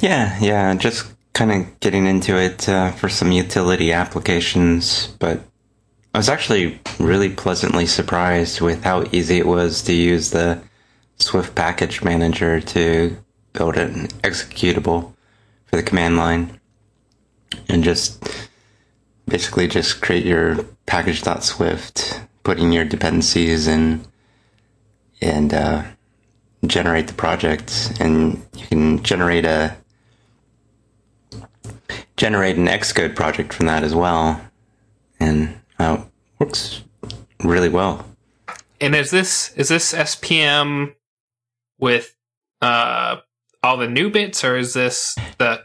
Yeah, 0.00 0.36
yeah, 0.40 0.74
just 0.74 1.06
kind 1.32 1.52
of 1.52 1.80
getting 1.80 2.06
into 2.06 2.36
it 2.36 2.68
uh, 2.68 2.90
for 2.92 3.08
some 3.08 3.30
utility 3.30 3.92
applications, 3.92 5.06
but 5.18 5.40
I 6.12 6.18
was 6.18 6.28
actually 6.28 6.80
really 6.98 7.30
pleasantly 7.30 7.86
surprised 7.86 8.60
with 8.60 8.82
how 8.84 9.04
easy 9.12 9.38
it 9.38 9.46
was 9.46 9.82
to 9.82 9.94
use 9.94 10.30
the 10.30 10.60
Swift 11.18 11.54
package 11.54 12.02
manager 12.02 12.60
to 12.60 13.16
build 13.52 13.76
an 13.76 14.08
executable 14.22 15.14
for 15.66 15.76
the 15.76 15.82
command 15.82 16.16
line 16.16 16.60
and 17.68 17.84
just 17.84 18.48
basically 19.26 19.68
just 19.68 20.00
create 20.00 20.26
your 20.26 20.62
package.swift, 20.86 22.20
put 22.42 22.58
in 22.58 22.72
your 22.72 22.84
dependencies 22.84 23.66
and 23.66 24.06
and 25.22 25.54
uh, 25.54 25.84
generate 26.68 27.08
the 27.08 27.14
project, 27.14 27.92
and 28.00 28.44
you 28.54 28.66
can 28.66 29.02
generate 29.02 29.44
a 29.44 29.76
generate 32.16 32.56
an 32.56 32.66
Xcode 32.66 33.14
project 33.14 33.52
from 33.52 33.66
that 33.66 33.82
as 33.82 33.94
well, 33.94 34.40
and 35.20 35.58
uh, 35.78 36.02
works 36.38 36.82
really 37.42 37.68
well. 37.68 38.04
And 38.80 38.94
is 38.94 39.10
this 39.10 39.52
is 39.56 39.68
this 39.68 39.92
SPM 39.92 40.94
with 41.78 42.14
uh, 42.60 43.16
all 43.62 43.76
the 43.76 43.88
new 43.88 44.10
bits, 44.10 44.44
or 44.44 44.56
is 44.56 44.74
this 44.74 45.16
the 45.38 45.62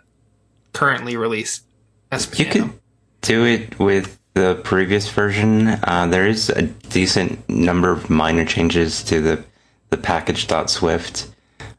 currently 0.74 1.18
released 1.18 1.64
SPM? 2.12 2.40
You 2.40 2.46
could 2.46 2.80
do 3.22 3.46
it 3.46 3.80
with 3.80 4.20
the 4.34 4.60
previous 4.64 5.10
version. 5.10 5.68
Uh, 5.68 6.08
there 6.10 6.28
is 6.28 6.50
a 6.50 6.64
decent 6.64 7.48
number 7.50 7.92
of 7.92 8.10
minor 8.10 8.46
changes 8.46 9.04
to 9.04 9.22
the 9.22 9.44
the 9.92 9.98
package.swift 9.98 11.30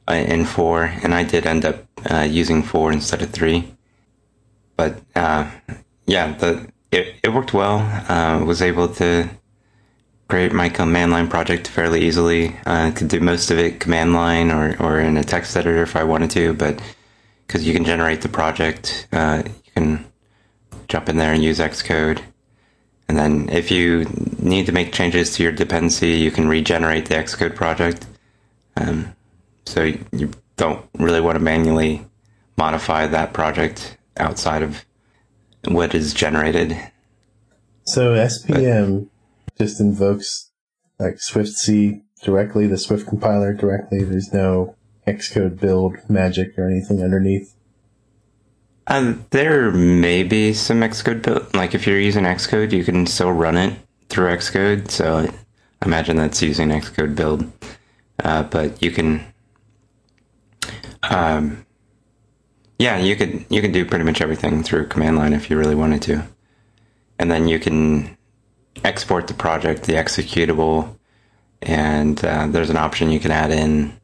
uh, 0.08 0.12
in 0.12 0.44
four, 0.44 0.84
and 0.84 1.12
I 1.12 1.24
did 1.24 1.46
end 1.46 1.64
up 1.64 1.84
uh, 2.08 2.20
using 2.20 2.62
four 2.62 2.92
instead 2.92 3.22
of 3.22 3.30
three. 3.30 3.74
But 4.76 5.00
uh, 5.16 5.50
yeah, 6.06 6.36
the 6.36 6.70
it, 6.92 7.16
it 7.24 7.32
worked 7.32 7.54
well. 7.54 7.78
Uh, 8.08 8.44
was 8.44 8.62
able 8.62 8.88
to 8.94 9.28
create 10.28 10.52
my 10.52 10.68
command 10.68 11.10
line 11.12 11.28
project 11.28 11.68
fairly 11.68 12.02
easily. 12.02 12.56
I 12.66 12.90
could 12.90 13.08
do 13.08 13.20
most 13.20 13.50
of 13.50 13.58
it 13.58 13.80
command 13.80 14.14
line 14.14 14.50
or, 14.50 14.76
or 14.80 15.00
in 15.00 15.16
a 15.16 15.24
text 15.24 15.56
editor 15.56 15.82
if 15.82 15.96
I 15.96 16.04
wanted 16.04 16.30
to, 16.32 16.54
but 16.54 16.80
because 17.46 17.66
you 17.66 17.74
can 17.74 17.84
generate 17.84 18.22
the 18.22 18.28
project, 18.28 19.08
uh, 19.12 19.42
you 19.44 19.72
can 19.74 20.04
jump 20.88 21.08
in 21.08 21.16
there 21.16 21.32
and 21.32 21.42
use 21.42 21.58
Xcode. 21.58 22.22
And 23.08 23.18
then 23.18 23.48
if 23.50 23.70
you 23.70 24.06
need 24.38 24.66
to 24.66 24.72
make 24.72 24.92
changes 24.92 25.34
to 25.34 25.42
your 25.42 25.52
dependency, 25.52 26.12
you 26.12 26.30
can 26.30 26.48
regenerate 26.48 27.06
the 27.06 27.14
Xcode 27.14 27.54
project. 27.54 28.06
Um, 28.76 29.14
so 29.66 29.82
you 30.12 30.30
don't 30.56 30.84
really 30.98 31.20
want 31.20 31.36
to 31.36 31.44
manually 31.44 32.06
modify 32.56 33.06
that 33.06 33.32
project 33.32 33.96
outside 34.16 34.62
of 34.62 34.84
what 35.66 35.94
is 35.94 36.14
generated. 36.14 36.76
So 37.84 38.14
SPM 38.14 39.08
but, 39.46 39.58
just 39.58 39.80
invokes 39.80 40.50
like 40.98 41.16
swiftc 41.16 42.02
directly, 42.22 42.66
the 42.66 42.78
Swift 42.78 43.06
compiler 43.08 43.52
directly. 43.52 44.04
There's 44.04 44.32
no 44.32 44.76
xcodebuild 45.06 46.08
magic 46.08 46.56
or 46.56 46.68
anything 46.68 47.02
underneath. 47.02 47.54
Um, 48.86 49.24
there 49.30 49.70
may 49.70 50.22
be 50.22 50.52
some 50.52 50.80
xcodebuild. 50.80 51.54
Like 51.54 51.74
if 51.74 51.86
you're 51.86 52.00
using 52.00 52.24
Xcode, 52.24 52.72
you 52.72 52.84
can 52.84 53.06
still 53.06 53.32
run 53.32 53.56
it 53.56 53.78
through 54.08 54.28
Xcode. 54.36 54.90
So 54.90 55.18
I 55.82 55.86
imagine 55.86 56.16
that's 56.16 56.42
using 56.42 56.68
xcodebuild. 56.68 57.50
Uh, 58.22 58.42
but 58.44 58.82
you 58.82 58.90
can, 58.90 59.24
um, 61.02 61.66
yeah, 62.78 62.98
you 62.98 63.16
could 63.16 63.44
you 63.48 63.60
can 63.60 63.72
do 63.72 63.84
pretty 63.84 64.04
much 64.04 64.20
everything 64.20 64.62
through 64.62 64.86
command 64.88 65.16
line 65.16 65.32
if 65.32 65.50
you 65.50 65.58
really 65.58 65.74
wanted 65.74 66.02
to, 66.02 66.22
and 67.18 67.30
then 67.30 67.48
you 67.48 67.58
can 67.58 68.16
export 68.84 69.26
the 69.26 69.34
project, 69.34 69.84
the 69.84 69.94
executable, 69.94 70.96
and 71.62 72.24
uh, 72.24 72.46
there's 72.46 72.70
an 72.70 72.76
option 72.76 73.10
you 73.10 73.18
can 73.18 73.32
add 73.32 73.50
in 73.50 73.98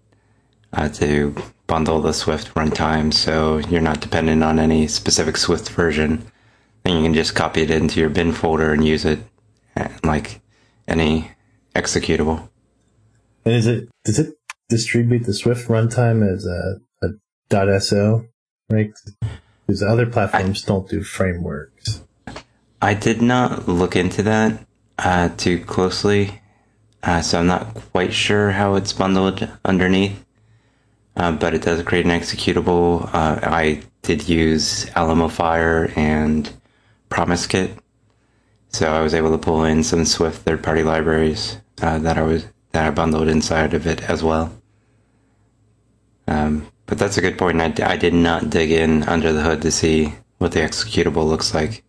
uh, 0.72 0.88
to 0.88 1.34
bundle 1.66 2.00
the 2.00 2.12
Swift 2.12 2.54
runtime, 2.54 3.12
so 3.12 3.58
you're 3.58 3.80
not 3.80 4.00
dependent 4.00 4.42
on 4.42 4.58
any 4.58 4.88
specific 4.88 5.36
Swift 5.36 5.68
version. 5.68 6.30
And 6.84 6.96
you 6.96 7.02
can 7.02 7.14
just 7.14 7.34
copy 7.34 7.62
it 7.62 7.70
into 7.70 8.00
your 8.00 8.08
bin 8.08 8.32
folder 8.32 8.72
and 8.72 8.84
use 8.84 9.04
it 9.04 9.20
uh, 9.76 9.88
like 10.02 10.40
any 10.86 11.30
executable. 11.74 12.48
And 13.44 13.54
is 13.54 13.66
it 13.66 13.88
does 14.04 14.18
it 14.18 14.34
distribute 14.68 15.24
the 15.24 15.34
Swift 15.34 15.68
runtime 15.68 16.26
as 16.26 16.46
a, 16.46 16.80
a 17.02 17.80
.so, 17.80 18.26
right? 18.70 18.92
Because 19.66 19.82
other 19.82 20.06
platforms 20.06 20.64
I, 20.64 20.68
don't 20.68 20.88
do 20.88 21.02
frameworks. 21.02 22.02
I 22.80 22.94
did 22.94 23.20
not 23.20 23.68
look 23.68 23.96
into 23.96 24.22
that 24.22 24.66
uh, 24.98 25.28
too 25.36 25.64
closely, 25.64 26.40
uh, 27.02 27.20
so 27.20 27.40
I'm 27.40 27.46
not 27.46 27.74
quite 27.92 28.12
sure 28.12 28.52
how 28.52 28.74
it's 28.74 28.92
bundled 28.92 29.48
underneath. 29.64 30.24
Uh, 31.18 31.32
but 31.32 31.52
it 31.52 31.62
does 31.62 31.82
create 31.82 32.04
an 32.06 32.12
executable. 32.12 33.04
Uh, 33.12 33.40
I 33.42 33.82
did 34.02 34.28
use 34.28 34.86
Alamofire 34.90 35.94
and 35.96 36.50
PromiseKit, 37.10 37.76
so 38.68 38.92
I 38.92 39.02
was 39.02 39.14
able 39.14 39.32
to 39.32 39.38
pull 39.38 39.64
in 39.64 39.82
some 39.82 40.04
Swift 40.04 40.42
third-party 40.42 40.84
libraries 40.84 41.60
uh, 41.82 41.98
that 41.98 42.16
I 42.16 42.22
was 42.22 42.46
that 42.70 42.86
I 42.86 42.90
bundled 42.90 43.28
inside 43.28 43.74
of 43.74 43.86
it 43.86 44.08
as 44.08 44.22
well. 44.22 44.52
Um, 46.28 46.70
but 46.86 46.98
that's 46.98 47.18
a 47.18 47.20
good 47.20 47.36
point. 47.36 47.60
I, 47.60 47.72
I 47.84 47.96
did 47.96 48.14
not 48.14 48.50
dig 48.50 48.70
in 48.70 49.02
under 49.04 49.32
the 49.32 49.42
hood 49.42 49.62
to 49.62 49.72
see 49.72 50.14
what 50.38 50.52
the 50.52 50.60
executable 50.60 51.26
looks 51.26 51.52
like 51.52 51.82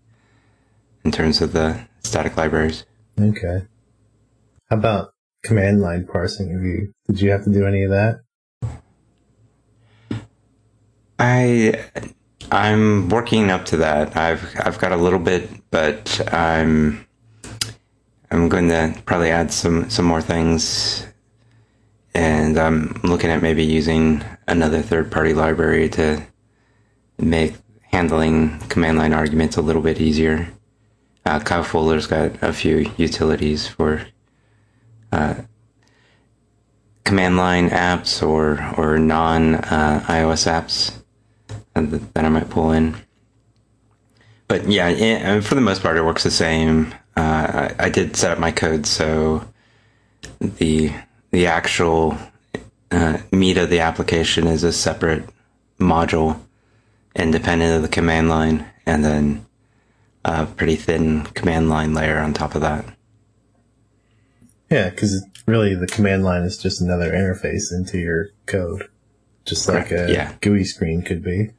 in 1.06 1.12
terms 1.12 1.42
of 1.42 1.54
the 1.54 1.88
static 2.04 2.36
libraries. 2.36 2.86
Okay. 3.20 3.68
How 4.70 4.78
about 4.78 5.14
command 5.44 5.82
line 5.82 6.08
parsing? 6.08 6.52
Have 6.52 6.64
you 6.64 6.94
did 7.08 7.22
you 7.22 7.30
have 7.32 7.44
to 7.44 7.54
do 7.54 7.68
any 7.68 7.84
of 7.84 7.92
that? 7.92 8.22
I 11.20 11.86
I'm 12.52 13.10
working 13.10 13.52
up 13.52 13.66
to 13.66 13.78
that. 13.78 14.16
I've 14.16 14.56
I've 14.58 14.80
got 14.80 14.94
a 14.94 14.98
little 14.98 15.20
bit, 15.20 15.50
but 15.70 16.22
I'm 16.34 17.06
I'm 18.32 18.48
going 18.48 18.70
to 18.70 18.96
probably 19.06 19.30
add 19.30 19.52
some 19.52 19.90
some 19.90 20.06
more 20.06 20.22
things, 20.22 21.06
and 22.14 22.58
I'm 22.58 23.00
looking 23.04 23.30
at 23.30 23.42
maybe 23.42 23.66
using 23.66 24.24
another 24.48 24.82
third 24.82 25.12
party 25.12 25.34
library 25.34 25.90
to 25.90 26.26
make 27.18 27.56
handling 27.92 28.60
command 28.70 28.98
line 28.98 29.14
arguments 29.14 29.58
a 29.58 29.62
little 29.62 29.82
bit 29.82 30.00
easier. 30.00 30.48
Uh, 31.26 31.40
Kyle 31.40 31.64
Fuller's 31.64 32.08
got 32.08 32.42
a 32.42 32.54
few 32.54 32.92
utilities 32.98 33.68
for 33.68 34.08
uh, 35.12 35.36
command 37.04 37.36
line 37.36 37.70
apps 37.70 38.26
or 38.26 38.64
or 38.78 38.98
non 38.98 39.56
uh, 39.56 40.04
iOS 40.08 40.48
apps 40.48 40.99
that 41.82 42.26
I 42.26 42.30
might 42.30 42.50
pull 42.50 42.72
in. 42.72 42.96
But 44.50 44.68
yeah, 44.68 45.40
for 45.42 45.56
the 45.56 45.62
most 45.62 45.84
part, 45.84 45.96
it 45.96 46.04
works 46.04 46.24
the 46.24 46.32
same. 46.32 46.94
Uh, 47.16 47.70
I, 47.80 47.86
I, 47.86 47.90
did 47.90 48.16
set 48.16 48.32
up 48.32 48.40
my 48.40 48.52
code 48.52 48.88
so 48.88 49.46
the 50.40 50.92
the 51.32 51.46
actual 51.46 52.18
uh, 52.92 53.20
meat 53.32 53.58
of 53.58 53.70
the 53.70 53.82
application 53.82 54.48
is 54.48 54.64
a 54.64 54.74
separate 54.74 55.24
module, 55.80 56.40
independent 57.16 57.76
of 57.76 57.82
the 57.84 57.90
command 57.90 58.30
line, 58.30 58.66
and 58.86 59.06
then 59.06 59.46
a 60.26 60.48
pretty 60.48 60.78
thin 60.78 61.26
command 61.26 61.70
line 61.70 61.94
layer 61.94 62.18
on 62.18 62.34
top 62.34 62.56
of 62.56 62.62
that. 62.62 62.86
Yeah, 64.72 64.90
because 64.90 65.24
really 65.46 65.76
the 65.76 65.88
command 65.88 66.24
line 66.24 66.44
is 66.44 66.58
just 66.58 66.82
another 66.82 67.12
interface 67.12 67.72
into 67.72 68.00
your 68.00 68.30
code, 68.48 68.88
just 69.46 69.68
like 69.68 69.92
a 69.92 70.12
yeah. 70.12 70.34
GUI 70.42 70.64
screen 70.64 71.04
could 71.04 71.24
be 71.24 71.52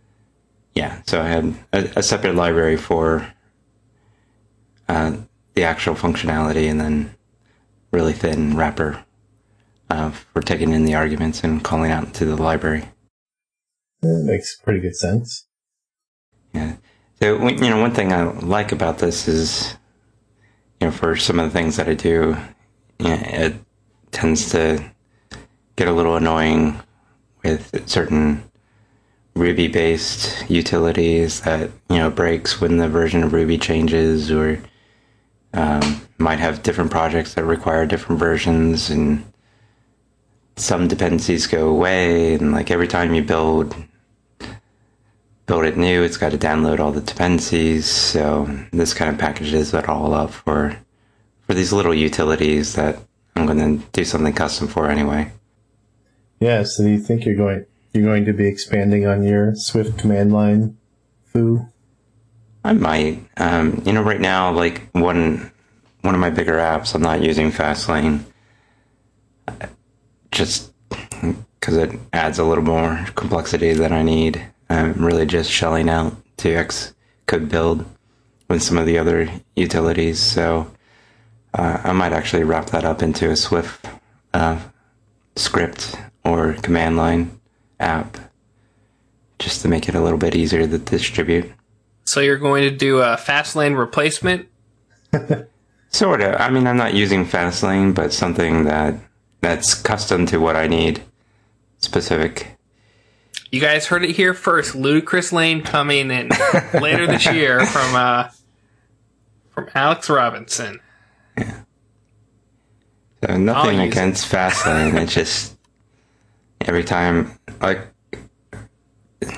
yeah, 0.75 1.03
so 1.07 1.21
I 1.21 1.29
had 1.29 1.55
a, 1.73 1.99
a 1.99 2.03
separate 2.03 2.35
library 2.35 2.77
for 2.77 3.33
uh, 4.89 5.17
the 5.55 5.65
actual 5.65 5.95
functionality 5.95 6.71
and 6.71 6.81
then 6.81 7.15
really 7.93 8.13
thin 8.13 8.57
wrapper 8.57 9.05
uh, 9.89 10.11
for 10.11 10.41
taking 10.41 10.73
in 10.73 10.85
the 10.85 10.95
arguments 10.95 11.43
and 11.43 11.63
calling 11.63 11.91
out 11.91 12.15
to 12.15 12.25
the 12.25 12.37
library. 12.37 12.89
That 14.03 14.23
makes 14.25 14.57
pretty 14.57 14.81
good 14.81 14.97
sense. 14.97 15.47
Yeah. 16.55 16.77
So, 17.21 17.49
you 17.49 17.71
know, 17.71 17.81
one 17.81 17.93
thing 17.93 18.13
I 18.13 18.23
like 18.23 18.73
about 18.73 18.99
this 18.99 19.29
is, 19.29 19.77
you 20.81 20.87
know, 20.87 20.91
for 20.91 21.17
some 21.17 21.39
of 21.39 21.47
the 21.47 21.51
things 21.51 21.77
that 21.77 21.89
I 21.89 21.95
do, 21.95 22.37
you 22.99 23.09
know, 23.09 23.21
it 23.23 23.57
tends 24.11 24.51
to 24.51 24.83
get 25.77 25.89
a 25.89 25.93
little 25.93 26.17
annoying 26.17 26.81
with 27.43 27.89
certain 27.89 28.50
Ruby 29.41 29.69
based 29.69 30.45
utilities 30.51 31.41
that, 31.41 31.71
you 31.89 31.97
know, 31.97 32.11
breaks 32.11 32.61
when 32.61 32.77
the 32.77 32.91
version 32.91 33.23
of 33.23 33.33
Ruby 33.33 33.57
changes 33.57 34.31
or 34.31 34.63
um, 35.55 36.03
might 36.19 36.39
have 36.39 36.63
different 36.63 36.91
projects 36.91 37.33
that 37.35 37.45
require 37.45 37.87
different 37.87 38.19
versions 38.19 38.91
and 38.91 39.25
some 40.57 40.89
dependencies 40.89 41.47
go 41.47 41.71
away 41.71 42.35
and 42.35 42.53
like 42.53 42.71
every 42.71 42.87
time 42.87 43.15
you 43.15 43.23
build 43.23 43.75
build 45.47 45.65
it 45.65 45.79
new 45.79 46.03
it's 46.03 46.19
got 46.19 46.33
to 46.33 46.39
download 46.39 46.79
all 46.79 46.93
the 46.93 47.01
dependencies. 47.01 47.87
So 47.87 48.45
this 48.73 48.93
kind 48.93 49.11
of 49.11 49.19
packages 49.19 49.71
that 49.71 49.89
all 49.89 50.13
up 50.13 50.33
for 50.33 50.77
for 51.47 51.55
these 51.55 51.73
little 51.73 51.95
utilities 51.95 52.75
that 52.75 52.99
i'm 53.35 53.47
going 53.47 53.79
to 53.79 53.87
do 53.93 54.05
something 54.05 54.35
custom 54.35 54.69
for 54.69 54.91
anyway. 54.91 55.33
Yeah, 56.41 56.63
so 56.65 56.83
you 56.83 56.99
think 56.99 57.25
you're 57.25 57.37
going 57.37 57.65
you're 57.93 58.05
going 58.05 58.25
to 58.25 58.33
be 58.33 58.47
expanding 58.47 59.07
on 59.07 59.23
your 59.23 59.55
Swift 59.55 59.99
command 59.99 60.33
line 60.33 60.79
foo? 61.25 61.67
I 62.65 62.73
might. 62.73 63.25
Um, 63.37 63.83
you 63.85 63.93
know, 63.93 64.03
right 64.03 64.21
now, 64.21 64.53
like 64.53 64.89
one 64.93 65.51
one 66.03 66.15
of 66.15 66.21
my 66.21 66.31
bigger 66.31 66.57
apps, 66.57 66.95
I'm 66.95 67.03
not 67.03 67.23
using 67.23 67.51
Fastlane, 67.51 68.25
just 70.31 70.73
because 71.59 71.77
it 71.77 71.99
adds 72.13 72.39
a 72.39 72.45
little 72.45 72.65
more 72.65 73.07
complexity 73.15 73.73
than 73.75 73.93
I 73.93 74.03
need. 74.03 74.47
I'm 74.69 75.05
really 75.05 75.27
just 75.27 75.51
shelling 75.51 75.89
out 75.89 76.15
to 76.39 76.55
X 76.55 76.95
code 77.27 77.49
build 77.49 77.85
with 78.49 78.63
some 78.63 78.79
of 78.79 78.87
the 78.87 78.99
other 78.99 79.31
utilities. 79.57 80.21
So 80.21 80.71
uh, 81.55 81.81
I 81.85 81.93
might 81.93 82.13
actually 82.13 82.45
wrap 82.45 82.67
that 82.67 82.85
up 82.85 83.03
into 83.03 83.31
a 83.31 83.37
Swift 83.37 83.87
uh, 84.33 84.61
script 85.37 85.97
or 86.25 86.55
command 86.55 86.97
line 86.97 87.40
app, 87.81 88.19
just 89.39 89.63
to 89.63 89.69
make 89.69 89.89
it 89.89 89.95
a 89.95 90.01
little 90.01 90.19
bit 90.19 90.35
easier 90.35 90.67
to 90.67 90.79
distribute. 90.79 91.51
So 92.05 92.21
you're 92.21 92.39
going 92.39 92.63
to 92.65 92.77
do 92.77 92.99
a 92.99 93.17
Fastlane 93.17 93.79
replacement? 93.79 94.49
Sort 95.91 96.21
of. 96.21 96.41
I 96.41 96.51
mean, 96.51 96.67
I'm 96.67 96.77
not 96.77 96.95
using 96.95 97.25
Fastlane, 97.27 97.95
but 97.95 98.13
something 98.13 98.65
that 98.65 98.95
that's 99.41 99.75
custom 99.75 100.27
to 100.27 100.39
what 100.39 100.57
I 100.57 100.67
need, 100.67 101.03
specific. 101.79 102.57
You 103.51 103.61
guys 103.61 103.87
heard 103.87 104.05
it 104.05 104.11
here 104.15 104.35
first. 104.35 104.75
Ludicrous 104.75 105.33
Lane 105.33 105.63
coming 105.63 106.11
in 106.11 106.31
later 106.81 107.07
this 107.07 107.27
year 107.27 107.67
from 107.67 107.95
uh, 107.95 108.29
from 109.51 109.69
Alex 109.75 110.09
Robinson. 110.09 110.81
So 113.23 113.37
nothing 113.37 113.81
against 113.81 114.31
Fastlane. 114.31 114.95
it's 115.01 115.15
just 115.15 115.57
every 116.63 116.85
time, 116.85 117.39
like, 117.61 117.81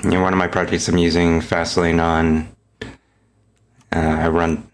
you 0.03 0.09
know, 0.11 0.21
one 0.21 0.33
of 0.33 0.39
my 0.39 0.47
projects 0.47 0.87
I'm 0.87 0.97
using 0.97 1.41
Fastlane 1.41 2.01
on. 2.01 2.49
Uh, 3.91 3.99
I 3.99 4.27
run, 4.27 4.67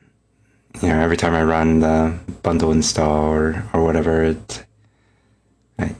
you 0.81 0.87
know, 0.87 0.99
every 0.99 1.17
time 1.17 1.33
I 1.33 1.43
run 1.43 1.81
the 1.81 2.17
bundle 2.41 2.71
install 2.71 3.25
or 3.25 3.63
or 3.73 3.83
whatever, 3.83 4.23
it's 4.23 4.63
I, 5.77 5.95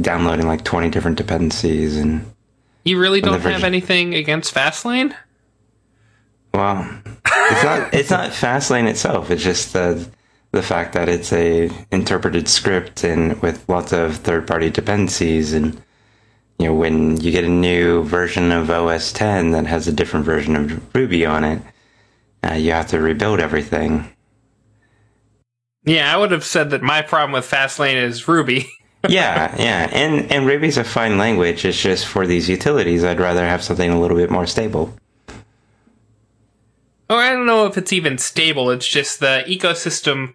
downloading 0.00 0.46
like 0.46 0.64
20 0.64 0.90
different 0.90 1.18
dependencies 1.18 1.96
and. 1.96 2.26
You 2.84 2.98
really 2.98 3.20
don't 3.20 3.34
have 3.34 3.42
version- 3.42 3.64
anything 3.64 4.14
against 4.14 4.52
Fastlane? 4.52 5.14
Well, 6.52 7.00
it's 7.24 7.64
not 7.64 7.94
it's 7.94 8.10
not 8.10 8.30
Fastlane 8.30 8.88
itself. 8.88 9.30
It's 9.30 9.42
just 9.42 9.72
the 9.72 10.08
the 10.52 10.62
fact 10.62 10.92
that 10.92 11.08
it's 11.08 11.32
a 11.32 11.70
interpreted 11.90 12.46
script 12.46 13.04
and 13.04 13.40
with 13.42 13.66
lots 13.68 13.92
of 13.92 14.16
third 14.16 14.46
party 14.46 14.70
dependencies 14.70 15.54
and 15.54 15.74
you 16.58 16.66
know 16.66 16.74
when 16.74 17.18
you 17.20 17.32
get 17.32 17.44
a 17.44 17.48
new 17.48 18.04
version 18.04 18.52
of 18.52 18.70
OS 18.70 19.12
10 19.12 19.52
that 19.52 19.66
has 19.66 19.88
a 19.88 19.92
different 19.92 20.26
version 20.26 20.54
of 20.54 20.94
Ruby 20.94 21.26
on 21.26 21.42
it, 21.42 21.62
uh, 22.44 22.54
you 22.54 22.72
have 22.72 22.88
to 22.88 23.00
rebuild 23.00 23.40
everything. 23.40 24.08
Yeah, 25.84 26.14
I 26.14 26.18
would 26.18 26.30
have 26.30 26.44
said 26.44 26.70
that 26.70 26.82
my 26.82 27.02
problem 27.02 27.32
with 27.32 27.50
Fastlane 27.50 28.00
is 28.00 28.28
Ruby. 28.28 28.68
yeah, 29.08 29.56
yeah, 29.58 29.88
and 29.90 30.30
and 30.30 30.46
Ruby's 30.46 30.76
a 30.76 30.84
fine 30.84 31.18
language. 31.18 31.64
It's 31.64 31.80
just 31.80 32.06
for 32.06 32.26
these 32.26 32.48
utilities, 32.48 33.02
I'd 33.02 33.18
rather 33.18 33.44
have 33.44 33.64
something 33.64 33.90
a 33.90 33.98
little 33.98 34.16
bit 34.16 34.30
more 34.30 34.46
stable. 34.46 34.94
Or 37.10 37.16
I 37.16 37.32
don't 37.32 37.46
know 37.46 37.66
if 37.66 37.76
it's 37.76 37.92
even 37.92 38.16
stable. 38.18 38.70
It's 38.70 38.86
just 38.86 39.18
the 39.18 39.44
ecosystem 39.48 40.34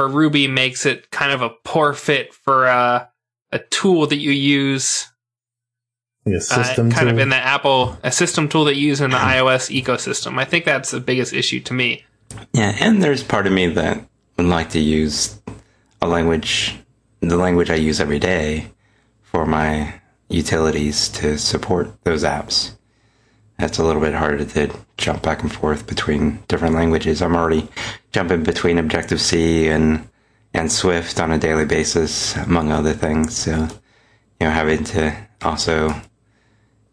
for 0.00 0.08
Ruby 0.08 0.48
makes 0.48 0.86
it 0.86 1.10
kind 1.10 1.30
of 1.30 1.42
a 1.42 1.50
poor 1.50 1.92
fit 1.92 2.32
for 2.32 2.66
uh, 2.66 3.04
a 3.52 3.58
tool 3.58 4.06
that 4.06 4.16
you 4.16 4.30
use 4.30 5.12
Like 6.24 6.36
a 6.36 6.38
uh, 6.38 6.40
system 6.40 6.90
kind 6.90 7.10
of 7.10 7.18
in 7.18 7.28
the 7.28 7.36
Apple, 7.36 7.98
a 8.02 8.10
system 8.10 8.48
tool 8.48 8.64
that 8.64 8.76
you 8.76 8.86
use 8.88 9.02
in 9.02 9.10
the 9.10 9.16
iOS 9.18 9.68
ecosystem. 9.70 10.38
I 10.38 10.46
think 10.46 10.64
that's 10.64 10.90
the 10.90 11.00
biggest 11.00 11.34
issue 11.34 11.60
to 11.60 11.74
me. 11.74 12.06
Yeah, 12.54 12.74
and 12.80 13.02
there's 13.02 13.22
part 13.22 13.46
of 13.46 13.52
me 13.52 13.66
that 13.66 14.02
would 14.38 14.46
like 14.46 14.70
to 14.70 14.78
use 14.78 15.38
a 16.00 16.08
language, 16.08 16.78
the 17.20 17.36
language 17.36 17.68
I 17.68 17.74
use 17.74 18.00
every 18.00 18.18
day 18.18 18.70
for 19.20 19.44
my 19.44 20.00
utilities 20.30 21.10
to 21.10 21.36
support 21.36 21.92
those 22.04 22.24
apps. 22.24 22.72
That's 23.60 23.78
a 23.78 23.84
little 23.84 24.00
bit 24.00 24.14
harder 24.14 24.44
to 24.44 24.74
jump 24.96 25.22
back 25.22 25.42
and 25.42 25.52
forth 25.52 25.86
between 25.86 26.42
different 26.48 26.74
languages. 26.74 27.20
I'm 27.20 27.36
already 27.36 27.68
jumping 28.12 28.42
between 28.42 28.78
Objective 28.78 29.20
C 29.20 29.68
and 29.68 30.08
and 30.52 30.72
Swift 30.72 31.20
on 31.20 31.30
a 31.30 31.38
daily 31.38 31.64
basis, 31.64 32.34
among 32.36 32.72
other 32.72 32.92
things. 32.92 33.36
So, 33.36 33.52
you 33.52 34.46
know, 34.46 34.50
having 34.50 34.82
to 34.84 35.14
also 35.42 35.94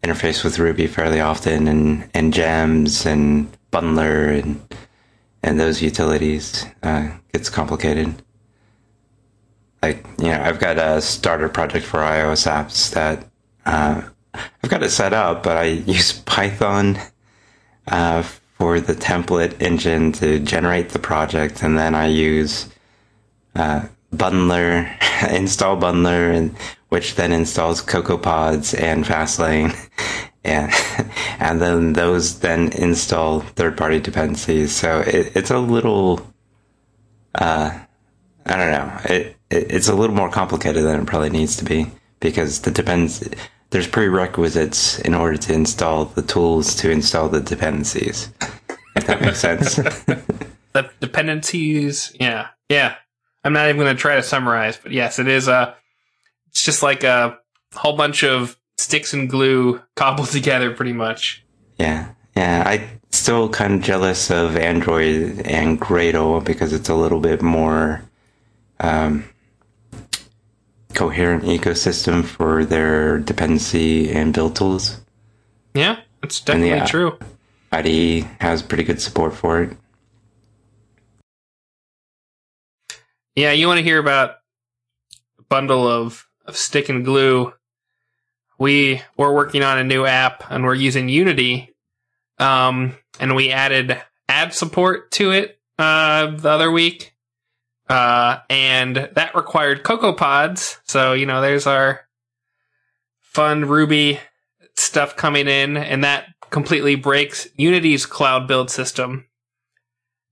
interface 0.02 0.44
with 0.44 0.58
Ruby 0.58 0.86
fairly 0.86 1.20
often 1.20 1.66
and, 1.66 2.08
and 2.14 2.32
gems 2.32 3.04
and 3.04 3.50
bundler 3.72 4.42
and 4.42 4.60
and 5.42 5.58
those 5.58 5.80
utilities 5.80 6.66
uh, 6.82 7.10
gets 7.32 7.48
complicated. 7.48 8.22
Like 9.82 10.04
you 10.18 10.28
know, 10.28 10.40
I've 10.40 10.58
got 10.58 10.78
a 10.78 11.00
starter 11.00 11.48
project 11.48 11.86
for 11.86 12.00
iOS 12.00 12.50
apps 12.50 12.92
that 12.92 13.28
uh, 13.64 14.02
I've 14.34 14.70
got 14.70 14.82
it 14.82 14.90
set 14.90 15.12
up, 15.12 15.42
but 15.42 15.56
I 15.56 15.64
use 15.86 16.12
Python 16.12 16.98
uh, 17.86 18.22
for 18.22 18.80
the 18.80 18.94
template 18.94 19.60
engine 19.60 20.12
to 20.12 20.38
generate 20.40 20.90
the 20.90 20.98
project, 20.98 21.62
and 21.62 21.78
then 21.78 21.94
I 21.94 22.06
use 22.06 22.68
uh, 23.54 23.86
Bundler, 24.14 24.90
install 25.30 25.76
Bundler, 25.76 26.34
and 26.34 26.56
which 26.88 27.14
then 27.16 27.32
installs 27.32 27.82
CocoaPods 27.82 28.80
and 28.80 29.04
Fastlane, 29.04 29.76
and 30.44 30.72
and 31.38 31.60
then 31.60 31.92
those 31.92 32.40
then 32.40 32.72
install 32.72 33.40
third-party 33.40 34.00
dependencies. 34.00 34.74
So 34.74 35.00
it, 35.00 35.36
it's 35.36 35.50
a 35.50 35.58
little, 35.58 36.20
uh, 37.34 37.78
I 38.46 38.56
don't 38.56 38.72
know, 38.72 39.00
it, 39.04 39.36
it 39.50 39.70
it's 39.70 39.88
a 39.88 39.94
little 39.94 40.16
more 40.16 40.30
complicated 40.30 40.84
than 40.84 41.00
it 41.00 41.06
probably 41.06 41.30
needs 41.30 41.56
to 41.56 41.64
be 41.64 41.90
because 42.20 42.60
the 42.62 42.70
depends. 42.70 43.28
There's 43.70 43.86
prerequisites 43.86 44.98
in 45.00 45.14
order 45.14 45.36
to 45.36 45.52
install 45.52 46.06
the 46.06 46.22
tools 46.22 46.74
to 46.76 46.90
install 46.90 47.28
the 47.28 47.40
dependencies. 47.40 48.32
If 48.96 49.06
that 49.06 49.20
makes 49.20 49.40
sense. 49.40 49.78
The 50.74 50.90
dependencies, 51.00 52.14
yeah, 52.20 52.48
yeah. 52.68 52.96
I'm 53.42 53.52
not 53.52 53.68
even 53.68 53.80
going 53.80 53.96
to 53.96 54.00
try 54.00 54.16
to 54.16 54.22
summarize, 54.22 54.76
but 54.76 54.92
yes, 54.92 55.18
it 55.18 55.26
is 55.26 55.48
a. 55.48 55.74
It's 56.48 56.62
just 56.62 56.82
like 56.82 57.04
a 57.04 57.38
whole 57.74 57.96
bunch 57.96 58.22
of 58.22 58.58
sticks 58.76 59.14
and 59.14 59.30
glue 59.30 59.82
cobbled 59.96 60.28
together, 60.30 60.72
pretty 60.72 60.92
much. 60.92 61.44
Yeah, 61.78 62.10
yeah. 62.36 62.64
I 62.66 62.88
still 63.10 63.48
kind 63.48 63.74
of 63.74 63.80
jealous 63.80 64.30
of 64.30 64.56
Android 64.56 65.40
and 65.46 65.80
Gradle 65.80 66.44
because 66.44 66.72
it's 66.72 66.90
a 66.90 66.94
little 66.94 67.20
bit 67.20 67.40
more 67.40 68.02
um, 68.80 69.24
coherent 70.98 71.44
ecosystem 71.44 72.24
for 72.24 72.64
their 72.64 73.18
dependency 73.18 74.10
and 74.10 74.34
build 74.34 74.56
tools. 74.56 75.00
Yeah, 75.72 76.00
that's 76.20 76.40
definitely 76.40 76.88
true. 76.88 77.16
IDE 77.70 78.24
has 78.40 78.64
pretty 78.64 78.82
good 78.82 79.00
support 79.00 79.32
for 79.32 79.62
it. 79.62 79.76
Yeah, 83.36 83.52
you 83.52 83.68
want 83.68 83.78
to 83.78 83.84
hear 83.84 84.00
about 84.00 84.38
a 85.38 85.42
bundle 85.48 85.86
of, 85.86 86.26
of 86.46 86.56
stick 86.56 86.88
and 86.88 87.04
glue. 87.04 87.54
We 88.58 89.00
we're 89.16 89.32
working 89.32 89.62
on 89.62 89.78
a 89.78 89.84
new 89.84 90.04
app 90.04 90.50
and 90.50 90.64
we're 90.64 90.74
using 90.74 91.08
Unity. 91.08 91.76
Um, 92.38 92.96
and 93.20 93.36
we 93.36 93.52
added 93.52 94.02
ad 94.28 94.52
support 94.52 95.12
to 95.12 95.30
it 95.30 95.60
uh, 95.78 96.32
the 96.32 96.48
other 96.48 96.72
week. 96.72 97.14
Uh, 97.88 98.38
and 98.50 99.08
that 99.14 99.34
required 99.34 99.82
CocoaPods. 99.82 100.78
So, 100.84 101.14
you 101.14 101.26
know, 101.26 101.40
there's 101.40 101.66
our 101.66 102.02
fun 103.20 103.64
Ruby 103.64 104.20
stuff 104.76 105.16
coming 105.16 105.48
in, 105.48 105.76
and 105.76 106.04
that 106.04 106.26
completely 106.50 106.94
breaks 106.94 107.48
Unity's 107.56 108.06
cloud 108.06 108.46
build 108.46 108.70
system. 108.70 109.26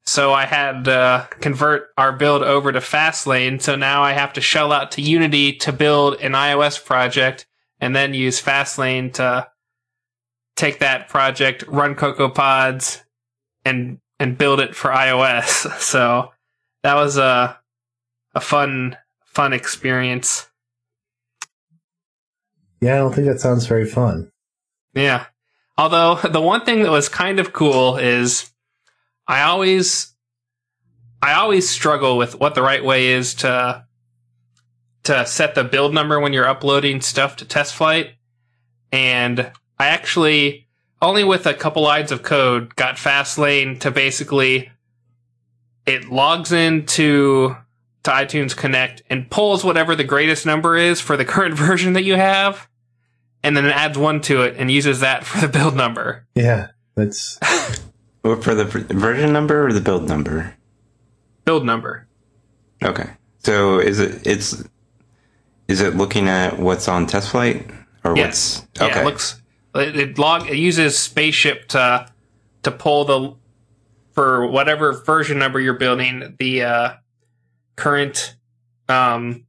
So 0.04 0.32
I 0.32 0.46
had 0.46 0.84
to 0.84 1.28
convert 1.40 1.88
our 1.98 2.12
build 2.12 2.42
over 2.42 2.70
to 2.70 2.78
Fastlane. 2.78 3.60
So 3.60 3.74
now 3.74 4.02
I 4.02 4.12
have 4.12 4.32
to 4.34 4.40
shell 4.40 4.72
out 4.72 4.92
to 4.92 5.02
Unity 5.02 5.54
to 5.54 5.72
build 5.72 6.20
an 6.20 6.32
iOS 6.32 6.82
project 6.82 7.46
and 7.80 7.94
then 7.94 8.14
use 8.14 8.40
Fastlane 8.40 9.12
to 9.14 9.48
take 10.54 10.78
that 10.78 11.08
project, 11.08 11.64
run 11.66 11.94
Cocoa 11.94 12.28
Pods, 12.28 13.02
and 13.64 13.98
and 14.18 14.38
build 14.38 14.60
it 14.60 14.74
for 14.74 14.90
iOS. 14.90 15.66
So 15.80 16.32
that 16.86 16.94
was 16.94 17.18
a 17.18 17.58
a 18.36 18.40
fun 18.40 18.96
fun 19.24 19.52
experience. 19.52 20.48
Yeah, 22.80 22.94
I 22.94 22.98
don't 22.98 23.12
think 23.12 23.26
that 23.26 23.40
sounds 23.40 23.66
very 23.66 23.86
fun. 23.86 24.30
Yeah. 24.94 25.26
Although 25.76 26.14
the 26.30 26.40
one 26.40 26.64
thing 26.64 26.84
that 26.84 26.92
was 26.92 27.08
kind 27.08 27.40
of 27.40 27.52
cool 27.52 27.96
is 27.96 28.52
I 29.26 29.42
always 29.42 30.14
I 31.20 31.32
always 31.32 31.68
struggle 31.68 32.16
with 32.18 32.38
what 32.38 32.54
the 32.54 32.62
right 32.62 32.84
way 32.84 33.08
is 33.08 33.34
to 33.34 33.84
to 35.02 35.26
set 35.26 35.56
the 35.56 35.64
build 35.64 35.92
number 35.92 36.20
when 36.20 36.32
you're 36.32 36.46
uploading 36.46 37.00
stuff 37.00 37.34
to 37.36 37.44
test 37.44 37.74
flight. 37.74 38.12
And 38.92 39.50
I 39.76 39.88
actually 39.88 40.68
only 41.02 41.24
with 41.24 41.46
a 41.46 41.54
couple 41.54 41.82
lines 41.82 42.12
of 42.12 42.22
code 42.22 42.76
got 42.76 42.94
Fastlane 42.94 43.80
to 43.80 43.90
basically 43.90 44.70
it 45.86 46.10
logs 46.10 46.52
into 46.52 47.56
to 48.02 48.10
iTunes 48.10 48.56
Connect 48.56 49.02
and 49.10 49.30
pulls 49.30 49.64
whatever 49.64 49.96
the 49.96 50.04
greatest 50.04 50.46
number 50.46 50.76
is 50.76 51.00
for 51.00 51.16
the 51.16 51.24
current 51.34 51.54
version 51.54 51.94
that 51.94 52.02
you 52.04 52.14
have, 52.16 52.68
and 53.42 53.56
then 53.56 53.64
it 53.64 53.74
adds 53.74 53.96
one 53.98 54.20
to 54.22 54.42
it 54.42 54.56
and 54.58 54.70
uses 54.70 55.00
that 55.00 55.24
for 55.24 55.40
the 55.40 55.48
build 55.48 55.74
number. 55.76 56.26
Yeah, 56.34 56.68
that's 56.94 57.38
Or 58.24 58.36
for 58.42 58.56
the 58.56 58.64
version 58.64 59.32
number 59.32 59.66
or 59.66 59.72
the 59.72 59.80
build 59.80 60.08
number? 60.08 60.54
Build 61.44 61.64
number. 61.64 62.08
Okay. 62.82 63.08
So 63.38 63.78
is 63.78 64.00
it 64.00 64.26
it's 64.26 64.64
is 65.68 65.80
it 65.80 65.94
looking 65.94 66.28
at 66.28 66.58
what's 66.58 66.88
on 66.88 67.06
test 67.06 67.30
flight 67.30 67.70
or 68.02 68.16
Yes. 68.16 68.66
what's 68.72 68.82
okay? 68.82 68.94
Yeah, 68.94 69.00
it 69.02 69.04
looks 69.04 69.40
it, 69.76 69.96
it 69.96 70.18
log 70.18 70.48
it 70.50 70.56
uses 70.56 70.98
spaceship 70.98 71.68
to 71.68 72.08
to 72.64 72.70
pull 72.72 73.04
the 73.04 73.34
for 74.16 74.46
whatever 74.46 74.92
version 74.92 75.38
number 75.38 75.60
you're 75.60 75.74
building 75.74 76.34
the 76.38 76.62
uh, 76.62 76.94
current 77.76 78.34
um, 78.88 79.46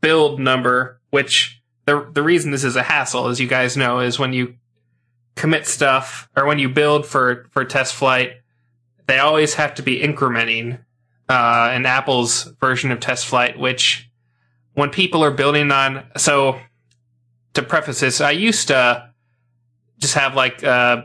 build 0.00 0.40
number. 0.40 1.00
Which 1.10 1.60
the 1.84 2.08
the 2.12 2.22
reason 2.22 2.52
this 2.52 2.64
is 2.64 2.76
a 2.76 2.82
hassle, 2.82 3.28
as 3.28 3.40
you 3.40 3.48
guys 3.48 3.76
know, 3.76 3.98
is 3.98 4.18
when 4.18 4.32
you 4.32 4.54
commit 5.34 5.66
stuff 5.66 6.28
or 6.36 6.46
when 6.46 6.58
you 6.58 6.68
build 6.68 7.04
for 7.04 7.46
for 7.50 7.64
test 7.64 7.94
flight, 7.94 8.34
they 9.06 9.18
always 9.18 9.54
have 9.54 9.74
to 9.74 9.82
be 9.82 10.00
incrementing. 10.00 10.80
Uh, 11.28 11.74
in 11.76 11.84
Apple's 11.84 12.44
version 12.58 12.90
of 12.90 13.00
test 13.00 13.26
flight, 13.26 13.58
which 13.58 14.08
when 14.72 14.88
people 14.88 15.22
are 15.22 15.30
building 15.30 15.70
on 15.70 16.06
so 16.16 16.58
to 17.52 17.62
preface 17.62 18.00
this, 18.00 18.22
I 18.22 18.30
used 18.30 18.68
to 18.68 19.10
just 19.98 20.14
have 20.14 20.34
like 20.34 20.64
uh, 20.64 21.02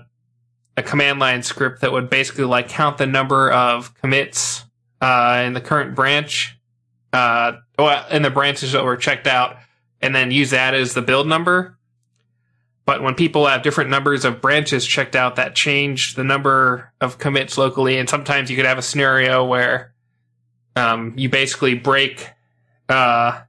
a 0.75 0.83
command 0.83 1.19
line 1.19 1.43
script 1.43 1.81
that 1.81 1.91
would 1.91 2.09
basically 2.09 2.45
like 2.45 2.69
count 2.69 2.97
the 2.97 3.05
number 3.05 3.51
of 3.51 3.93
commits 4.01 4.65
uh, 5.01 5.43
in 5.45 5.53
the 5.53 5.61
current 5.61 5.95
branch, 5.95 6.57
uh, 7.11 7.53
well, 7.77 8.07
in 8.09 8.21
the 8.21 8.29
branches 8.29 8.71
that 8.71 8.83
were 8.83 8.97
checked 8.97 9.27
out, 9.27 9.57
and 10.01 10.15
then 10.15 10.31
use 10.31 10.49
that 10.51 10.73
as 10.73 10.93
the 10.93 11.01
build 11.01 11.27
number. 11.27 11.77
But 12.85 13.01
when 13.01 13.15
people 13.15 13.47
have 13.47 13.63
different 13.63 13.89
numbers 13.89 14.25
of 14.25 14.41
branches 14.41 14.85
checked 14.85 15.15
out, 15.15 15.37
that 15.37 15.55
changed 15.55 16.15
the 16.15 16.23
number 16.23 16.91
of 16.99 17.17
commits 17.17 17.57
locally, 17.57 17.97
and 17.97 18.09
sometimes 18.09 18.49
you 18.49 18.57
could 18.57 18.65
have 18.65 18.77
a 18.77 18.81
scenario 18.81 19.45
where 19.45 19.93
um, 20.75 21.13
you 21.15 21.29
basically 21.29 21.75
break 21.75 22.29
uh, 22.89 23.41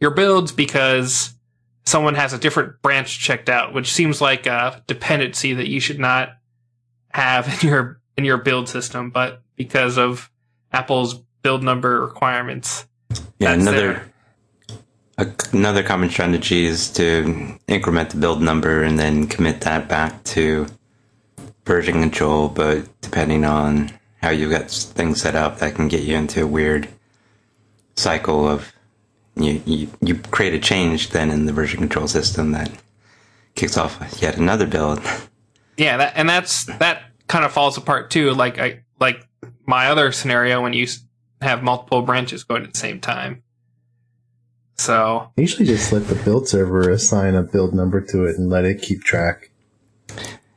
your 0.00 0.10
builds 0.10 0.52
because 0.52 1.34
someone 1.84 2.16
has 2.16 2.32
a 2.32 2.38
different 2.38 2.82
branch 2.82 3.18
checked 3.18 3.48
out, 3.48 3.72
which 3.72 3.92
seems 3.92 4.20
like 4.20 4.46
a 4.46 4.82
dependency 4.86 5.54
that 5.54 5.68
you 5.68 5.80
should 5.80 5.98
not 5.98 6.30
have 7.16 7.62
in 7.62 7.68
your 7.68 8.00
in 8.16 8.24
your 8.24 8.38
build 8.38 8.68
system, 8.68 9.10
but 9.10 9.42
because 9.56 9.98
of 9.98 10.30
Apple's 10.72 11.14
build 11.42 11.62
number 11.62 12.00
requirements. 12.00 12.86
yeah, 13.38 13.52
another 13.52 14.02
a, 15.18 15.26
another 15.52 15.82
common 15.82 16.10
strategy 16.10 16.66
is 16.66 16.90
to 16.92 17.58
increment 17.66 18.10
the 18.10 18.18
build 18.18 18.42
number 18.42 18.82
and 18.82 18.98
then 18.98 19.26
commit 19.26 19.62
that 19.62 19.88
back 19.88 20.22
to 20.24 20.66
version 21.64 22.00
control. 22.00 22.48
But 22.48 22.88
depending 23.00 23.44
on 23.44 23.90
how 24.20 24.30
you've 24.30 24.50
got 24.50 24.70
things 24.70 25.22
set 25.22 25.34
up, 25.34 25.58
that 25.58 25.74
can 25.74 25.88
get 25.88 26.02
you 26.02 26.16
into 26.16 26.42
a 26.42 26.46
weird 26.46 26.88
cycle 27.96 28.46
of 28.46 28.72
you, 29.36 29.62
you 29.64 29.88
you 30.02 30.16
create 30.30 30.54
a 30.54 30.58
change 30.58 31.10
then 31.10 31.30
in 31.30 31.46
the 31.46 31.52
version 31.52 31.80
control 31.80 32.08
system 32.08 32.52
that 32.52 32.70
kicks 33.54 33.76
off 33.76 34.20
yet 34.20 34.36
another 34.36 34.66
build. 34.66 35.00
Yeah, 35.76 35.98
that, 35.98 36.12
and 36.16 36.28
that's 36.28 36.64
that 36.64 37.02
kind 37.28 37.44
of 37.44 37.52
falls 37.52 37.76
apart 37.76 38.10
too. 38.10 38.32
Like 38.32 38.58
I 38.58 38.80
like 39.00 39.26
my 39.66 39.88
other 39.88 40.12
scenario 40.12 40.62
when 40.62 40.72
you 40.72 40.86
have 41.40 41.62
multiple 41.62 42.02
branches 42.02 42.44
going 42.44 42.64
at 42.64 42.72
the 42.72 42.78
same 42.78 43.00
time. 43.00 43.42
So 44.78 45.30
I 45.36 45.40
usually 45.40 45.66
just 45.66 45.92
let 45.92 46.06
the 46.06 46.14
build 46.16 46.48
server 46.48 46.90
assign 46.90 47.34
a 47.34 47.42
build 47.42 47.74
number 47.74 48.00
to 48.00 48.24
it 48.26 48.36
and 48.36 48.50
let 48.50 48.64
it 48.64 48.82
keep 48.82 49.02
track. 49.02 49.50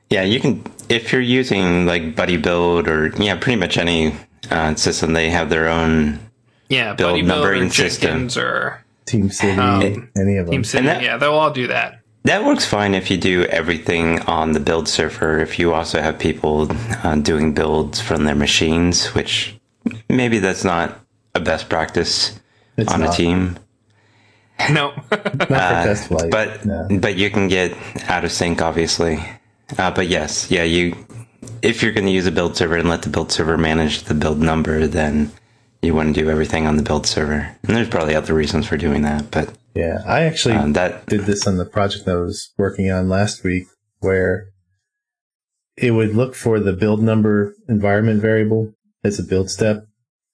Yeah, 0.09 0.23
you 0.23 0.39
can 0.39 0.63
if 0.89 1.11
you're 1.11 1.21
using 1.21 1.85
like 1.85 2.15
Buddy 2.15 2.37
Build 2.37 2.87
or 2.87 3.07
yeah, 3.17 3.35
pretty 3.37 3.59
much 3.59 3.77
any 3.77 4.15
uh, 4.51 4.75
system. 4.75 5.13
They 5.13 5.29
have 5.29 5.49
their 5.49 5.69
own. 5.69 6.19
yeah, 6.67 6.93
Build 6.95 7.11
Buddy 7.13 7.21
Build 7.21 7.31
or 7.31 7.51
numbering 7.51 7.69
system. 7.71 8.27
Or 8.37 8.83
TeamCity, 9.05 9.57
Um, 9.57 10.09
any 10.17 10.37
of 10.37 10.47
them. 10.47 10.55
TeamCity. 10.61 10.83
that- 10.85 11.01
yeah, 11.03 11.17
they'll 11.17 11.33
all 11.33 11.51
do 11.51 11.67
that. 11.67 11.98
That 12.23 12.43
works 12.45 12.65
fine 12.65 12.93
if 12.95 13.09
you 13.09 13.17
do 13.17 13.43
everything 13.45 14.19
on 14.21 14.51
the 14.51 14.59
build 14.59 14.87
server. 14.87 15.39
If 15.39 15.57
you 15.57 15.73
also 15.73 16.01
have 16.01 16.19
people 16.19 16.67
uh, 17.03 17.15
doing 17.15 17.53
builds 17.53 18.01
from 18.01 18.25
their 18.25 18.35
machines, 18.35 19.07
which 19.15 19.57
maybe 20.09 20.39
that's 20.39 20.63
not 20.65 20.99
a 21.33 21.39
best 21.39 21.69
practice 21.69 22.37
It's 22.77 22.91
on 22.91 23.01
not. 23.01 23.13
a 23.13 23.17
team. 23.17 23.57
No, 24.69 24.91
Not 25.11 25.47
for 25.47 25.47
test 25.47 26.07
flight. 26.09 26.25
Uh, 26.25 26.27
but 26.29 26.65
no. 26.65 26.87
but 26.99 27.15
you 27.15 27.29
can 27.29 27.47
get 27.47 27.73
out 28.09 28.25
of 28.25 28.31
sync, 28.31 28.61
obviously. 28.61 29.17
Uh, 29.77 29.89
but 29.91 30.07
yes, 30.07 30.51
yeah, 30.51 30.63
you 30.63 30.97
if 31.61 31.81
you're 31.81 31.93
going 31.93 32.05
to 32.05 32.11
use 32.11 32.25
a 32.27 32.31
build 32.31 32.57
server 32.57 32.75
and 32.75 32.89
let 32.89 33.03
the 33.03 33.09
build 33.09 33.31
server 33.31 33.57
manage 33.57 34.03
the 34.03 34.13
build 34.13 34.39
number, 34.39 34.85
then 34.87 35.31
you 35.81 35.95
want 35.95 36.13
to 36.13 36.21
do 36.21 36.29
everything 36.29 36.67
on 36.67 36.75
the 36.75 36.83
build 36.83 37.07
server. 37.07 37.55
And 37.63 37.75
there's 37.75 37.87
probably 37.87 38.15
other 38.15 38.33
reasons 38.33 38.67
for 38.67 38.75
doing 38.75 39.03
that, 39.03 39.31
but 39.31 39.53
yeah, 39.75 40.01
I 40.05 40.21
actually 40.23 40.55
um, 40.55 40.73
that 40.73 41.05
did 41.07 41.21
this 41.21 41.45
on 41.47 41.57
the 41.57 41.65
project 41.65 42.07
I 42.07 42.15
was 42.15 42.53
working 42.57 42.91
on 42.91 43.09
last 43.09 43.43
week, 43.43 43.65
where 43.99 44.47
it 45.77 45.91
would 45.91 46.15
look 46.15 46.35
for 46.35 46.59
the 46.59 46.73
build 46.73 47.01
number 47.01 47.55
environment 47.67 48.21
variable 48.21 48.73
as 49.03 49.19
a 49.19 49.23
build 49.23 49.49
step, 49.49 49.85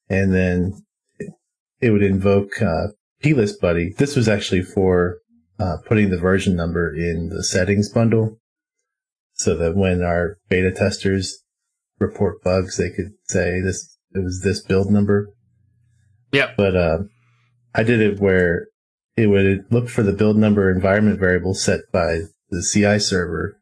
and 0.09 0.33
then 0.33 0.73
it- 1.19 1.33
it 1.81 1.89
would 1.91 2.03
invoke 2.03 2.61
uh, 2.61 2.87
PlistBuddy. 3.23 3.95
This 3.97 4.15
was 4.15 4.27
actually 4.27 4.61
for 4.63 5.19
uh, 5.59 5.77
putting 5.85 6.09
the 6.09 6.17
version 6.17 6.55
number 6.55 6.93
in 6.93 7.29
the 7.29 7.43
settings 7.43 7.89
bundle, 7.89 8.39
so 9.33 9.55
that 9.57 9.75
when 9.75 10.01
our 10.03 10.37
beta 10.49 10.71
testers 10.71 11.43
report 11.99 12.43
bugs, 12.43 12.77
they 12.77 12.89
could 12.89 13.13
say 13.27 13.61
this 13.61 13.97
it 14.13 14.23
was 14.23 14.41
this 14.43 14.61
build 14.63 14.89
number. 14.91 15.27
Yeah, 16.31 16.51
But 16.57 16.75
uh, 16.75 16.97
I 17.73 17.83
did 17.83 18.01
it 18.01 18.19
where 18.19 18.67
it 19.17 19.27
would 19.27 19.65
look 19.71 19.89
for 19.89 20.03
the 20.03 20.13
build 20.13 20.37
number 20.37 20.69
environment 20.69 21.19
variable 21.19 21.53
set 21.53 21.81
by 21.91 22.21
the 22.49 22.65
CI 22.73 22.99
server. 22.99 23.59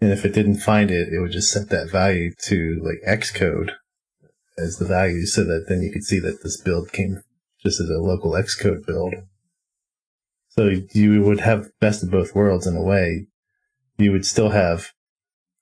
And 0.00 0.12
if 0.12 0.24
it 0.24 0.34
didn't 0.34 0.58
find 0.58 0.90
it, 0.90 1.08
it 1.12 1.20
would 1.20 1.32
just 1.32 1.50
set 1.50 1.68
that 1.70 1.90
value 1.90 2.32
to 2.46 2.80
like 2.82 3.20
Xcode 3.20 3.72
as 4.56 4.78
the 4.78 4.86
value 4.86 5.26
so 5.26 5.42
that 5.44 5.66
then 5.68 5.82
you 5.82 5.90
could 5.90 6.04
see 6.04 6.20
that 6.20 6.42
this 6.42 6.60
build 6.60 6.92
came 6.92 7.22
just 7.62 7.80
as 7.80 7.88
a 7.88 8.00
local 8.00 8.32
Xcode 8.32 8.86
build. 8.86 9.14
So 10.48 10.70
you 10.92 11.22
would 11.22 11.40
have 11.40 11.70
best 11.80 12.04
of 12.04 12.10
both 12.10 12.34
worlds 12.34 12.66
in 12.66 12.76
a 12.76 12.82
way. 12.82 13.26
You 13.96 14.12
would 14.12 14.24
still 14.24 14.50
have, 14.50 14.92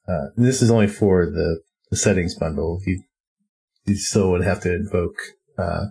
uh, 0.07 0.27
this 0.37 0.61
is 0.61 0.71
only 0.71 0.88
for 0.88 1.25
the, 1.25 1.61
the 1.90 1.97
settings 1.97 2.35
bundle. 2.35 2.81
You, 2.85 3.03
you 3.87 3.97
still 3.97 4.31
would 4.31 4.45
have 4.45 4.61
to 4.61 4.75
invoke, 4.75 5.16
uh, 5.57 5.87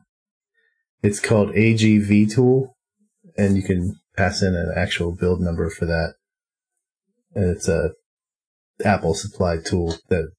it's 1.01 1.19
called 1.19 1.49
agvtool 1.54 2.73
and 3.41 3.56
you 3.56 3.63
can 3.63 3.99
pass 4.15 4.41
in 4.41 4.56
an 4.56 4.71
actual 4.75 5.12
build 5.12 5.41
number 5.41 5.69
for 5.69 5.86
that. 5.86 6.13
And 7.34 7.49
it's 7.56 7.67
a 7.67 7.91
Apple 8.84 9.13
supplied 9.13 9.65
tool 9.65 9.95
that 10.10 10.32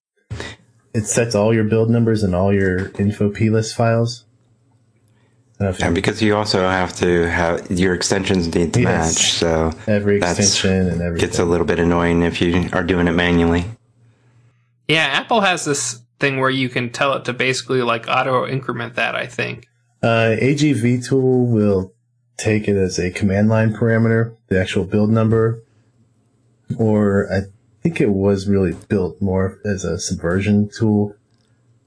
it 0.93 1.05
sets 1.05 1.33
all 1.35 1.53
your 1.53 1.63
build 1.63 1.89
numbers 1.89 2.23
and 2.23 2.35
all 2.35 2.53
your 2.53 2.91
info 2.99 3.29
plist 3.31 3.75
files. 3.75 4.25
I 5.59 5.65
don't 5.65 5.65
know 5.65 5.69
if 5.69 5.79
you- 5.79 5.85
and 5.85 5.95
because 5.95 6.21
you 6.21 6.35
also 6.35 6.67
have 6.67 6.95
to 6.97 7.29
have 7.29 7.71
your 7.71 7.93
extensions 7.93 8.53
need 8.53 8.73
to 8.73 8.81
Yes. 8.81 9.15
match, 9.15 9.33
so 9.33 9.71
every 9.87 10.19
that's- 10.19 10.39
extension 10.39 10.87
and 10.89 11.01
everything. 11.01 11.27
gets 11.27 11.39
a 11.39 11.45
little 11.45 11.65
bit 11.65 11.79
annoying 11.79 12.21
if 12.21 12.41
you 12.41 12.69
are 12.73 12.83
doing 12.83 13.07
it 13.07 13.13
manually. 13.13 13.65
yeah, 14.87 15.05
Apple 15.13 15.41
has 15.41 15.63
this 15.65 15.99
thing 16.19 16.37
where 16.39 16.49
you 16.49 16.69
can 16.69 16.89
tell 16.89 17.13
it 17.13 17.25
to 17.25 17.33
basically 17.33 17.81
like 17.81 18.05
auto 18.07 18.45
increment 18.47 18.95
that. 18.95 19.15
I 19.15 19.25
think. 19.27 19.67
Uh, 20.01 20.35
agvtool 20.41 21.47
will 21.49 21.92
take 22.37 22.67
it 22.67 22.75
as 22.75 22.97
a 22.99 23.11
command 23.11 23.49
line 23.49 23.73
parameter, 23.73 24.35
the 24.47 24.59
actual 24.59 24.83
build 24.85 25.09
number, 25.09 25.63
or 26.77 27.31
I 27.31 27.41
think 27.81 28.01
it 28.01 28.09
was 28.09 28.47
really 28.47 28.73
built 28.89 29.21
more 29.21 29.59
as 29.65 29.83
a 29.83 29.99
subversion 29.99 30.69
tool. 30.69 31.15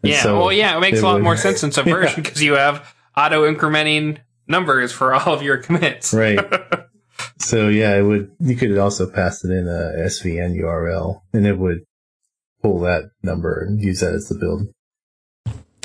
And 0.02 0.12
Yeah, 0.12 0.22
so 0.22 0.38
well, 0.38 0.52
yeah, 0.52 0.76
it 0.76 0.80
makes 0.80 0.98
it 0.98 1.04
a 1.04 1.06
lot 1.06 1.14
would- 1.14 1.24
more 1.24 1.36
sense 1.36 1.62
in 1.62 1.72
Subversion 1.72 2.22
because 2.22 2.42
you 2.42 2.54
have 2.54 2.94
auto 3.16 3.50
incrementing 3.50 4.18
numbers 4.46 4.92
for 4.92 5.14
all 5.14 5.32
of 5.34 5.42
your 5.42 5.56
commits. 5.58 6.12
Right. 6.14 6.38
so 7.38 7.68
yeah, 7.68 7.96
it 7.96 8.02
would. 8.02 8.30
You 8.40 8.56
could 8.56 8.76
also 8.78 9.08
pass 9.10 9.44
it 9.44 9.50
in 9.50 9.66
a 9.66 10.04
SVN 10.06 10.56
URL, 10.60 11.22
and 11.32 11.46
it 11.46 11.58
would 11.58 11.84
pull 12.62 12.80
that 12.80 13.10
number 13.22 13.60
and 13.64 13.80
use 13.80 14.00
that 14.00 14.14
as 14.14 14.28
the 14.28 14.34
build. 14.36 14.68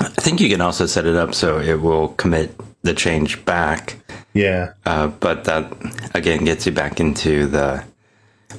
I 0.00 0.08
think 0.24 0.40
you 0.40 0.48
can 0.48 0.60
also 0.60 0.86
set 0.86 1.06
it 1.06 1.16
up 1.16 1.34
so 1.34 1.58
it 1.58 1.80
will 1.80 2.08
commit 2.08 2.54
the 2.82 2.92
change 2.94 3.44
back, 3.44 3.98
Yeah, 4.34 4.72
uh, 4.86 5.08
but 5.08 5.44
that 5.44 5.72
again 6.14 6.44
gets 6.44 6.66
you 6.66 6.72
back 6.72 7.00
into 7.00 7.46
the 7.46 7.84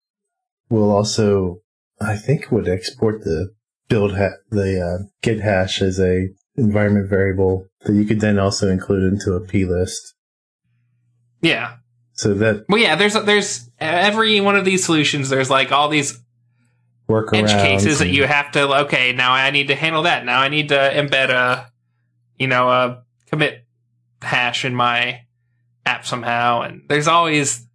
will 0.70 0.92
also, 0.92 1.62
I 2.00 2.16
think, 2.16 2.52
would 2.52 2.68
export 2.68 3.24
the 3.24 3.54
build 3.88 4.16
ha- 4.16 4.38
the 4.50 4.82
uh, 4.82 5.04
Git 5.22 5.42
hash 5.42 5.82
as 5.82 6.00
a 6.00 6.30
environment 6.56 7.10
variable 7.10 7.68
that 7.82 7.94
you 7.94 8.06
could 8.06 8.20
then 8.20 8.40
also 8.40 8.70
include 8.70 9.12
into 9.12 9.34
a 9.34 9.42
P 9.42 9.66
list. 9.66 10.14
Yeah. 11.42 11.78
So 12.14 12.34
that 12.36 12.66
Well, 12.70 12.80
yeah. 12.80 12.96
There's 12.96 13.14
there's 13.14 13.70
every 13.80 14.42
one 14.42 14.56
of 14.56 14.66
these 14.66 14.86
solutions. 14.86 15.30
There's 15.30 15.50
like 15.50 15.72
all 15.72 15.90
these 15.90 16.20
workarounds. 17.10 17.50
edge 17.50 17.64
cases 17.64 18.00
that 18.00 18.10
you 18.10 18.26
have 18.26 18.52
to. 18.52 18.82
Okay, 18.84 19.14
now 19.14 19.32
I 19.32 19.50
need 19.52 19.68
to 19.68 19.76
handle 19.76 20.04
that. 20.04 20.26
Now 20.26 20.40
I 20.40 20.50
need 20.50 20.70
to 20.70 20.76
embed 20.76 21.30
a, 21.30 21.72
you 22.38 22.48
know, 22.48 22.70
a 22.70 23.04
commit 23.28 23.66
hash 24.22 24.66
in 24.66 24.76
my 24.76 25.22
app 25.86 26.06
somehow. 26.06 26.62
And 26.62 26.84
there's 26.88 27.08
always 27.08 27.66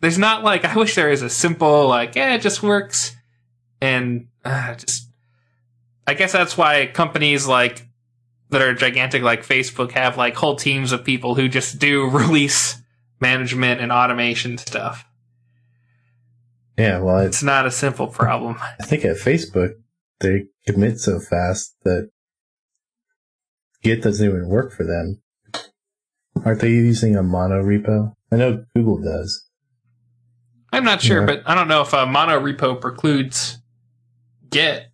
there's 0.00 0.18
not 0.18 0.42
like 0.42 0.64
I 0.64 0.74
wish 0.76 0.94
there 0.94 1.10
is 1.10 1.22
a 1.22 1.30
simple 1.30 1.88
like 1.88 2.14
yeah 2.14 2.34
it 2.34 2.42
just 2.42 2.62
works, 2.62 3.14
and 3.80 4.28
uh, 4.44 4.74
just 4.74 5.08
I 6.06 6.14
guess 6.14 6.32
that's 6.32 6.56
why 6.56 6.86
companies 6.86 7.46
like 7.46 7.86
that 8.50 8.62
are 8.62 8.74
gigantic 8.74 9.22
like 9.22 9.46
Facebook 9.46 9.92
have 9.92 10.16
like 10.16 10.34
whole 10.34 10.56
teams 10.56 10.92
of 10.92 11.04
people 11.04 11.34
who 11.34 11.48
just 11.48 11.78
do 11.78 12.08
release 12.10 12.80
management 13.20 13.80
and 13.80 13.92
automation 13.92 14.58
stuff. 14.58 15.04
Yeah. 16.76 16.98
Well, 17.00 17.18
it's 17.18 17.36
It's 17.36 17.42
not 17.42 17.66
a 17.66 17.70
simple 17.70 18.06
problem. 18.06 18.56
I 18.58 18.84
think 18.84 19.04
at 19.04 19.16
Facebook 19.16 19.74
they 20.20 20.46
commit 20.66 20.98
so 20.98 21.20
fast 21.20 21.76
that 21.84 22.10
Git 23.82 24.02
doesn't 24.02 24.26
even 24.26 24.48
work 24.48 24.72
for 24.72 24.84
them. 24.84 25.22
Aren't 26.44 26.60
they 26.60 26.70
using 26.70 27.16
a 27.16 27.22
mono 27.22 27.62
repo? 27.62 28.14
I 28.32 28.36
know 28.36 28.64
Google 28.74 29.02
does. 29.02 29.49
I'm 30.72 30.84
not 30.84 31.02
sure, 31.02 31.20
Yeah. 31.20 31.26
but 31.26 31.42
I 31.46 31.54
don't 31.54 31.68
know 31.68 31.82
if 31.82 31.92
a 31.92 32.06
mono 32.06 32.38
repo 32.40 32.80
precludes 32.80 33.58
Git. 34.50 34.86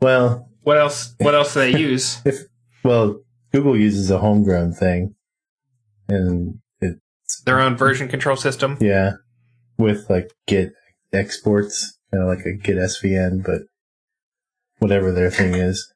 Well, 0.00 0.48
What 0.62 0.78
else? 0.78 1.14
What 1.18 1.34
else 1.34 1.54
do 1.54 1.60
they 1.60 1.78
use? 1.78 2.20
if 2.24 2.40
well, 2.82 3.20
Google 3.52 3.76
uses 3.76 4.10
a 4.10 4.18
homegrown 4.18 4.72
thing, 4.74 5.14
and 6.08 6.58
it 6.80 6.98
Their 7.46 7.60
own 7.60 7.76
version 7.76 8.08
control 8.08 8.36
system. 8.36 8.76
yeah, 8.80 9.12
with 9.78 10.08
like 10.10 10.30
Git 10.46 10.72
exports, 11.12 11.98
kind 12.10 12.22
of 12.22 12.28
like 12.28 12.44
a 12.44 12.52
Git 12.52 12.76
SVN, 12.76 13.44
but 13.44 13.62
whatever 14.78 15.12
their 15.12 15.30
thing 15.30 15.54
is. 15.54 15.92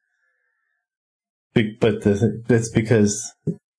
Be- 1.53 1.77
But 1.79 2.03
the, 2.03 2.43
that's 2.47 2.69
because 2.69 3.33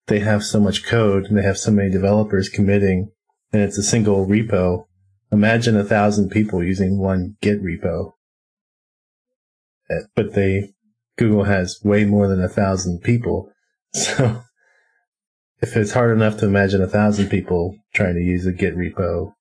they 0.07 0.19
have 0.19 0.43
so 0.43 0.59
much 0.59 0.85
code 0.85 1.25
and 1.25 1.37
they 1.37 1.43
have 1.43 1.57
so 1.57 1.71
many 1.71 1.89
developers 1.89 2.49
committing, 2.49 3.11
and 3.51 3.61
it's 3.61 3.77
a 3.77 3.83
single 3.83 4.25
repo. 4.27 4.85
Imagine 5.31 5.77
a 5.77 5.83
thousand 5.83 6.29
people 6.29 6.63
using 6.63 6.97
one 6.97 7.37
Git 7.41 7.63
repo. 7.63 8.13
Uh, 9.89 10.03
But 10.15 10.33
they, 10.33 10.73
Google 11.17 11.45
has 11.45 11.79
way 11.83 12.05
more 12.05 12.27
than 12.27 12.43
a 12.43 12.49
thousand 12.49 13.01
people. 13.01 13.51
So 13.93 14.43
if 15.61 15.75
it's 15.75 15.91
hard 15.91 16.15
enough 16.15 16.37
to 16.37 16.45
imagine 16.45 16.81
a 16.81 16.87
thousand 16.87 17.27
people 17.27 17.77
trying 17.93 18.15
to 18.15 18.21
use 18.21 18.45
a 18.45 18.53
Git 18.53 18.75
repo, 18.75 19.33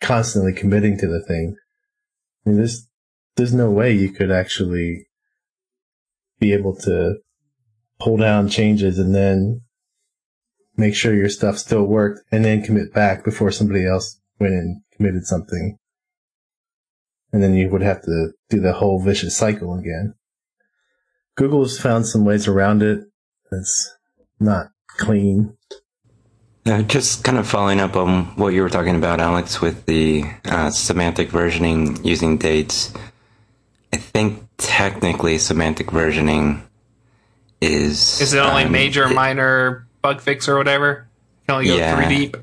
constantly 0.00 0.52
committing 0.52 0.96
to 0.98 1.08
the 1.08 1.22
thing, 1.26 1.56
I 2.46 2.50
mean, 2.50 2.58
there's, 2.58 2.88
there's 3.36 3.52
no 3.52 3.68
way 3.68 3.92
you 3.92 4.10
could 4.10 4.30
actually 4.30 5.06
be 6.38 6.52
able 6.52 6.76
to 6.82 7.16
pull 7.98 8.16
down 8.16 8.48
changes 8.48 8.98
and 8.98 9.12
then 9.12 9.62
make 10.76 10.94
sure 10.94 11.14
your 11.14 11.28
stuff 11.28 11.58
still 11.58 11.84
worked 11.84 12.20
and 12.30 12.44
then 12.44 12.62
commit 12.62 12.92
back 12.92 13.24
before 13.24 13.50
somebody 13.50 13.86
else 13.86 14.21
went 14.42 14.54
and 14.54 14.82
committed 14.96 15.24
something. 15.24 15.78
And 17.32 17.42
then 17.42 17.54
you 17.54 17.70
would 17.70 17.82
have 17.82 18.02
to 18.02 18.32
do 18.50 18.60
the 18.60 18.72
whole 18.74 19.00
vicious 19.02 19.36
cycle 19.36 19.78
again. 19.78 20.14
Google 21.36 21.62
has 21.62 21.78
found 21.80 22.06
some 22.06 22.24
ways 22.26 22.46
around 22.46 22.82
it. 22.82 23.04
It's 23.50 23.96
not 24.38 24.66
clean. 24.98 25.56
Uh, 26.66 26.82
just 26.82 27.24
kind 27.24 27.38
of 27.38 27.46
following 27.48 27.80
up 27.80 27.96
on 27.96 28.24
what 28.36 28.48
you 28.48 28.62
were 28.62 28.68
talking 28.68 28.96
about, 28.96 29.20
Alex, 29.20 29.60
with 29.60 29.86
the 29.86 30.24
uh, 30.44 30.70
semantic 30.70 31.30
versioning 31.30 32.04
using 32.04 32.36
dates. 32.36 32.92
I 33.92 33.96
think 33.96 34.44
technically 34.58 35.38
semantic 35.38 35.86
versioning 35.88 36.62
is. 37.60 38.20
Is 38.20 38.34
it 38.34 38.38
only 38.38 38.64
um, 38.64 38.72
major, 38.72 39.04
it- 39.10 39.14
minor, 39.14 39.88
bug 40.02 40.20
fix, 40.20 40.48
or 40.48 40.56
whatever? 40.58 41.08
Can 41.46 41.54
only 41.56 41.66
go 41.68 41.76
Yeah. 41.76 41.96
three 41.96 42.16
deep. 42.16 42.36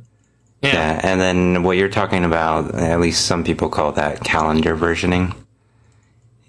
Yeah. 0.61 0.73
Yeah, 0.73 0.99
and 1.03 1.21
then 1.21 1.63
what 1.63 1.77
you're 1.77 1.89
talking 1.89 2.25
about, 2.25 2.75
at 2.75 2.99
least 2.99 3.25
some 3.25 3.43
people 3.43 3.69
call 3.69 3.93
that 3.93 4.23
calendar 4.23 4.75
versioning. 4.75 5.35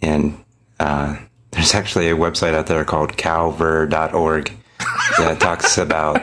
And 0.03 0.43
uh, 0.81 1.17
there's 1.53 1.75
actually 1.75 2.11
a 2.11 2.17
website 2.17 2.55
out 2.55 2.67
there 2.67 2.85
called 2.85 3.17
calver.org 3.17 4.53
that 5.19 5.41
talks 5.41 5.79
about 5.79 6.21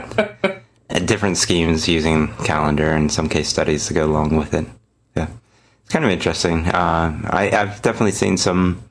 different 1.06 1.38
schemes 1.38 1.88
using 1.88 2.34
calendar 2.44 2.92
and 2.92 3.12
some 3.12 3.30
case 3.30 3.50
studies 3.50 3.88
to 3.88 3.94
go 3.94 4.06
along 4.06 4.36
with 4.36 4.54
it. 4.54 4.66
Yeah, 5.16 5.28
it's 5.84 5.90
kind 5.92 6.06
of 6.06 6.12
interesting. 6.12 6.66
Uh, 6.68 7.30
I, 7.30 7.52
I've 7.54 7.82
definitely 7.82 8.12
seen 8.12 8.38
some 8.38 8.84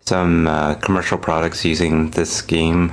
some 0.00 0.46
uh, 0.46 0.74
commercial 0.76 1.18
products 1.18 1.64
using 1.64 2.10
this 2.10 2.32
scheme, 2.32 2.92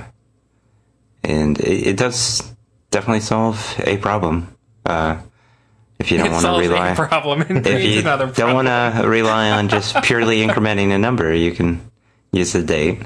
and 1.23 1.59
it, 1.59 1.87
it 1.89 1.97
does 1.97 2.41
definitely 2.89 3.19
solve 3.19 3.79
a 3.85 3.97
problem. 3.97 4.52
Uh, 4.85 5.21
if 5.99 6.11
you 6.11 6.17
don't 6.17 6.31
want 6.31 6.41
to 6.41 6.47
solves 6.47 6.67
a 6.67 6.69
rely, 6.69 6.95
problem 6.95 7.41
and 7.41 7.65
if 7.65 7.83
you 7.83 7.99
another 8.01 8.27
don't 8.31 8.53
want 8.53 8.67
to 8.67 9.07
rely 9.07 9.51
on 9.51 9.69
just 9.69 9.95
purely 10.03 10.45
incrementing 10.45 10.91
a 10.91 10.97
number, 10.97 11.33
you 11.33 11.51
can 11.51 11.89
use 12.31 12.53
the 12.53 12.61
date. 12.61 13.01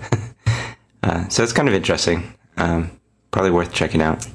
uh, 1.04 1.28
so 1.28 1.44
it's 1.44 1.54
kind 1.54 1.68
of 1.68 1.74
interesting. 1.74 2.34
Um, 2.58 3.00
probably 3.30 3.52
worth 3.52 3.74
checking 3.74 4.02
out. 4.02 4.28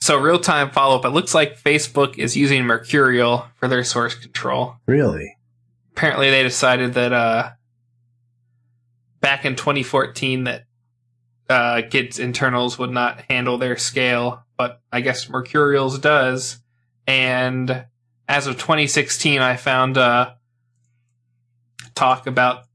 So 0.00 0.16
real 0.16 0.40
time 0.40 0.70
follow 0.70 0.96
up. 0.96 1.04
It 1.04 1.10
looks 1.10 1.32
like 1.32 1.62
Facebook 1.62 2.18
is 2.18 2.36
using 2.36 2.64
Mercurial 2.64 3.46
for 3.54 3.68
their 3.68 3.84
source 3.84 4.16
control. 4.16 4.76
Really? 4.86 5.36
Apparently, 5.92 6.30
they 6.30 6.42
decided 6.42 6.94
that 6.94 7.12
uh, 7.12 7.50
back 9.20 9.44
in 9.44 9.54
2014 9.54 10.44
that 10.44 10.64
uh, 11.48 11.82
Git's 11.82 12.18
internals 12.18 12.78
would 12.78 12.90
not 12.90 13.20
handle 13.28 13.58
their 13.58 13.76
scale, 13.76 14.44
but 14.62 14.80
I 14.92 15.00
guess 15.00 15.28
Mercurial's 15.28 15.98
does. 15.98 16.60
And 17.04 17.84
as 18.28 18.46
of 18.46 18.54
2016, 18.58 19.40
I 19.40 19.56
found 19.56 19.98
uh, 19.98 20.34
talk 21.96 22.28
about 22.28 22.66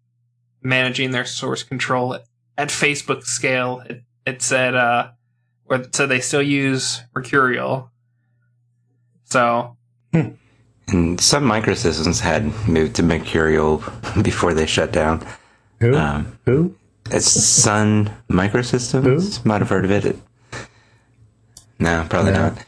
managing 0.61 1.11
their 1.11 1.23
source 1.23 1.63
control 1.63 2.13
at, 2.15 2.23
at 2.57 2.67
Facebook 2.67 3.23
scale. 3.23 3.81
It, 3.89 4.03
it 4.25 4.41
said, 4.41 4.75
uh, 4.75 5.11
or 5.63 5.85
so 5.93 6.05
they 6.07 6.19
still 6.19 6.41
use 6.41 7.03
Mercurial. 7.15 7.89
So 9.23 9.77
And 10.11 11.21
Sun 11.21 11.43
Microsystems 11.43 12.19
had 12.19 12.43
moved 12.67 12.97
to 12.97 13.03
Mercurial 13.03 13.81
before 14.21 14.53
they 14.53 14.65
shut 14.65 14.91
down. 14.91 15.25
Who? 15.79 15.95
Um, 15.95 16.38
Who? 16.43 16.75
it's 17.11 17.31
Sun 17.31 18.11
Microsystems. 18.29 19.45
Might 19.45 19.61
have 19.61 19.69
heard 19.69 19.85
of 19.85 19.91
it. 19.91 20.03
It- 20.03 20.19
No, 21.80 22.05
probably 22.09 22.32
No. 22.34 22.49
not. 22.49 22.65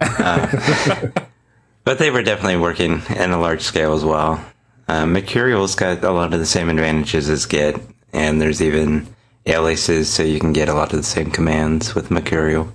Uh, 0.00 1.08
but 1.84 1.98
they 1.98 2.10
were 2.10 2.22
definitely 2.22 2.56
working 2.56 3.02
in 3.16 3.30
a 3.30 3.38
large 3.40 3.62
scale 3.62 3.92
as 3.94 4.04
well. 4.04 4.44
Uh, 4.88 5.06
Mercurial's 5.06 5.74
got 5.74 6.02
a 6.02 6.10
lot 6.10 6.34
of 6.34 6.40
the 6.40 6.46
same 6.46 6.68
advantages 6.68 7.28
as 7.30 7.46
Git, 7.46 7.80
and 8.12 8.40
there's 8.40 8.60
even 8.60 9.06
aliases, 9.46 10.08
so 10.12 10.22
you 10.22 10.38
can 10.40 10.52
get 10.52 10.68
a 10.68 10.74
lot 10.74 10.92
of 10.92 10.96
the 10.98 11.02
same 11.04 11.30
commands 11.30 11.94
with 11.94 12.10
Mercurial. 12.10 12.72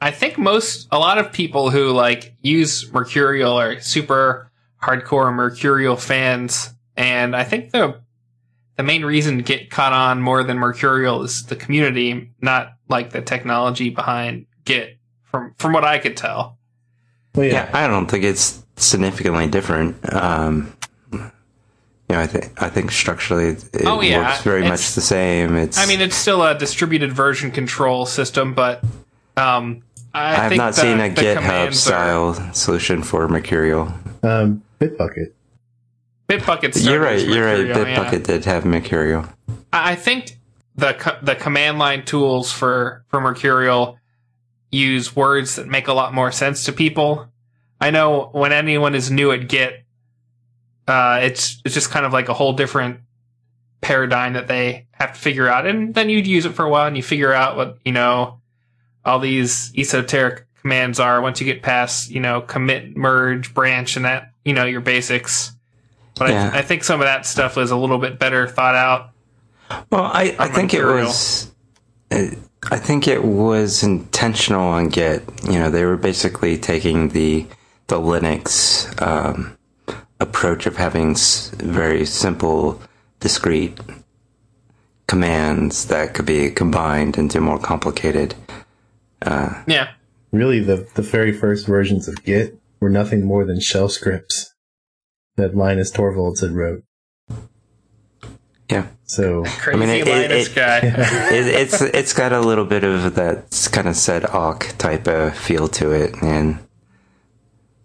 I 0.00 0.10
think 0.12 0.38
most, 0.38 0.86
a 0.92 0.98
lot 0.98 1.18
of 1.18 1.32
people 1.32 1.70
who 1.70 1.90
like 1.90 2.34
use 2.42 2.90
Mercurial 2.92 3.52
are 3.58 3.80
super 3.80 4.50
hardcore 4.82 5.34
Mercurial 5.34 5.96
fans, 5.96 6.72
and 6.96 7.34
I 7.34 7.44
think 7.44 7.72
the 7.72 8.00
the 8.76 8.84
main 8.84 9.04
reason 9.04 9.38
Git 9.42 9.70
caught 9.70 9.92
on 9.92 10.22
more 10.22 10.44
than 10.44 10.56
Mercurial 10.58 11.24
is 11.24 11.44
the 11.46 11.56
community, 11.56 12.30
not 12.40 12.74
like 12.88 13.10
the 13.10 13.22
technology 13.22 13.90
behind 13.90 14.46
Git. 14.64 14.96
From 15.24 15.54
from 15.58 15.72
what 15.74 15.84
I 15.84 15.98
could 15.98 16.16
tell, 16.16 16.56
Well, 17.34 17.46
Yeah, 17.46 17.52
yeah. 17.52 17.70
I 17.74 17.86
don't 17.86 18.06
think 18.06 18.24
it's 18.24 18.62
significantly 18.76 19.46
different. 19.46 19.96
Um, 20.14 20.72
you 21.12 21.20
know, 22.16 22.20
I 22.20 22.26
think 22.26 22.62
I 22.62 22.70
think 22.70 22.90
structurally 22.90 23.48
it 23.48 23.82
Oh, 23.84 24.00
yeah, 24.00 24.26
works 24.30 24.42
very 24.42 24.60
it's- 24.60 24.70
much 24.70 24.94
the 24.94 25.02
same. 25.02 25.54
It's 25.56 25.76
I 25.76 25.84
mean, 25.84 26.00
it's 26.00 26.16
still 26.16 26.42
a 26.42 26.56
distributed 26.58 27.12
version 27.12 27.50
control 27.50 28.06
system, 28.06 28.54
but 28.54 28.82
um, 29.36 29.82
I, 30.14 30.30
I 30.32 30.34
have 30.36 30.56
not 30.56 30.74
the- 30.74 30.80
seen 30.80 30.98
a 31.00 31.10
GitHub 31.10 31.34
commands 31.42 31.76
are- 31.86 31.90
style 32.34 32.54
solution 32.54 33.02
for 33.02 33.28
Mercurial. 33.28 33.92
Um, 34.22 34.62
Bitbucket. 34.80 35.32
Bitbucket. 36.30 36.82
You're 36.84 37.00
right. 37.00 37.16
as 37.16 37.24
You're 37.26 37.44
right. 37.44 37.58
Mercurial, 37.66 37.88
yeah. 37.88 38.10
Bitbucket 38.10 38.24
did 38.24 38.44
have 38.46 38.64
Mercurial. 38.64 39.26
I 39.74 39.94
think 39.94 40.37
the 40.78 40.94
co- 40.94 41.18
the 41.22 41.34
command 41.34 41.78
line 41.78 42.04
tools 42.04 42.52
for 42.52 43.04
for 43.08 43.20
Mercurial 43.20 43.98
use 44.70 45.14
words 45.16 45.56
that 45.56 45.66
make 45.66 45.88
a 45.88 45.92
lot 45.92 46.14
more 46.14 46.30
sense 46.32 46.64
to 46.64 46.72
people. 46.72 47.26
I 47.80 47.90
know 47.90 48.30
when 48.32 48.52
anyone 48.52 48.94
is 48.94 49.10
new 49.10 49.32
at 49.32 49.48
Git, 49.48 49.84
uh, 50.86 51.20
it's 51.22 51.60
it's 51.64 51.74
just 51.74 51.90
kind 51.90 52.06
of 52.06 52.12
like 52.12 52.28
a 52.28 52.34
whole 52.34 52.52
different 52.52 53.00
paradigm 53.80 54.32
that 54.34 54.46
they 54.48 54.86
have 54.92 55.12
to 55.14 55.18
figure 55.20 55.48
out, 55.48 55.66
and 55.66 55.94
then 55.94 56.08
you'd 56.08 56.26
use 56.26 56.44
it 56.44 56.54
for 56.54 56.64
a 56.64 56.70
while, 56.70 56.86
and 56.86 56.96
you 56.96 57.02
figure 57.02 57.32
out 57.32 57.56
what 57.56 57.78
you 57.84 57.92
know 57.92 58.40
all 59.04 59.18
these 59.18 59.72
esoteric 59.76 60.46
commands 60.60 61.00
are. 61.00 61.20
Once 61.20 61.40
you 61.40 61.46
get 61.46 61.62
past 61.62 62.08
you 62.10 62.20
know 62.20 62.40
commit, 62.40 62.96
merge, 62.96 63.52
branch, 63.52 63.96
and 63.96 64.04
that 64.04 64.32
you 64.44 64.54
know 64.54 64.64
your 64.64 64.80
basics. 64.80 65.52
But 66.16 66.30
Yeah. 66.30 66.50
I, 66.52 66.58
I 66.58 66.62
think 66.62 66.84
some 66.84 67.00
of 67.00 67.06
that 67.06 67.26
stuff 67.26 67.56
was 67.56 67.72
a 67.72 67.76
little 67.76 67.98
bit 67.98 68.18
better 68.18 68.46
thought 68.46 68.74
out. 68.76 69.10
Well, 69.90 70.04
I, 70.04 70.34
I 70.38 70.48
think 70.48 70.74
it 70.74 70.84
was. 70.84 71.50
uh, 72.10 72.26
I 72.70 72.78
think 72.78 73.06
it 73.06 73.22
was 73.24 73.82
intentional 73.82 74.62
on 74.66 74.88
Git. 74.88 75.22
You 75.44 75.58
know, 75.58 75.70
they 75.70 75.84
were 75.84 75.96
basically 75.96 76.56
taking 76.56 77.10
the 77.10 77.46
the 77.86 77.98
Linux 78.00 79.00
um, 79.02 79.56
approach 80.20 80.66
of 80.66 80.76
having 80.76 81.12
s- 81.12 81.50
very 81.56 82.04
simple, 82.04 82.80
discrete 83.20 83.78
commands 85.06 85.86
that 85.86 86.14
could 86.14 86.26
be 86.26 86.50
combined 86.50 87.16
into 87.16 87.40
more 87.40 87.58
complicated. 87.58 88.34
Yeah. 89.24 89.92
Really, 90.32 90.60
the, 90.60 90.86
the 90.94 91.02
very 91.02 91.32
first 91.32 91.66
versions 91.66 92.08
of 92.08 92.22
Git 92.24 92.58
were 92.80 92.90
nothing 92.90 93.24
more 93.24 93.44
than 93.46 93.60
shell 93.60 93.88
scripts 93.88 94.54
that 95.36 95.56
Linus 95.56 95.90
Torvalds 95.90 96.40
had 96.42 96.50
wrote. 96.52 96.84
Yeah, 98.70 98.86
So, 99.06 99.44
Crazy 99.44 99.78
mean, 99.80 99.88
it- 99.88 100.06
it- 100.06 100.28
Linus 100.30 100.48
it- 100.48 100.54
guy. 100.54 100.78
it, 100.84 101.46
it's 101.46 101.80
it's 101.80 102.12
got 102.12 102.32
a 102.32 102.40
little 102.40 102.66
bit 102.66 102.84
of 102.84 103.14
that 103.14 103.68
kind 103.72 103.88
of 103.88 103.96
sed 103.96 104.26
awk 104.26 104.74
type 104.76 105.06
of 105.08 105.34
feel 105.36 105.68
to 105.68 105.90
it, 105.92 106.14
and 106.22 106.58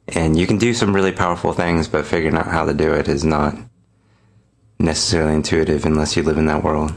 and 0.09 0.37
you 0.37 0.45
can 0.45 0.57
do 0.57 0.73
some 0.73 0.93
really 0.93 1.13
powerful 1.13 1.53
things, 1.53 1.87
but 1.87 2.05
figuring 2.05 2.35
out 2.35 2.47
how 2.47 2.65
to 2.65 2.73
do 2.73 2.93
it 2.93 3.07
is 3.07 3.23
not 3.23 3.55
necessarily 4.77 5.35
intuitive 5.35 5.85
unless 5.85 6.17
you 6.17 6.23
live 6.23 6.37
in 6.37 6.47
that 6.47 6.63
world. 6.63 6.91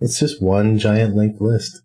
it's 0.00 0.20
just 0.20 0.40
one 0.40 0.78
giant 0.78 1.16
linked 1.16 1.40
list. 1.40 1.82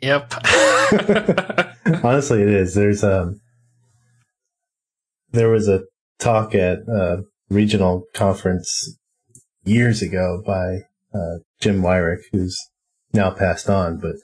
yep. 0.00 0.32
Honestly, 2.02 2.40
it 2.42 2.48
is. 2.48 2.74
There's 2.74 3.04
um, 3.04 3.40
there 5.32 5.50
was 5.50 5.68
a 5.68 5.82
talk 6.18 6.54
at 6.54 6.78
a 6.88 7.24
regional 7.50 8.04
conference 8.14 8.96
years 9.68 10.02
ago 10.02 10.42
by 10.44 10.80
uh, 11.14 11.38
Jim 11.60 11.82
Weirich, 11.82 12.22
who's 12.32 12.58
now 13.12 13.30
passed 13.30 13.68
on, 13.68 13.98
but 13.98 14.16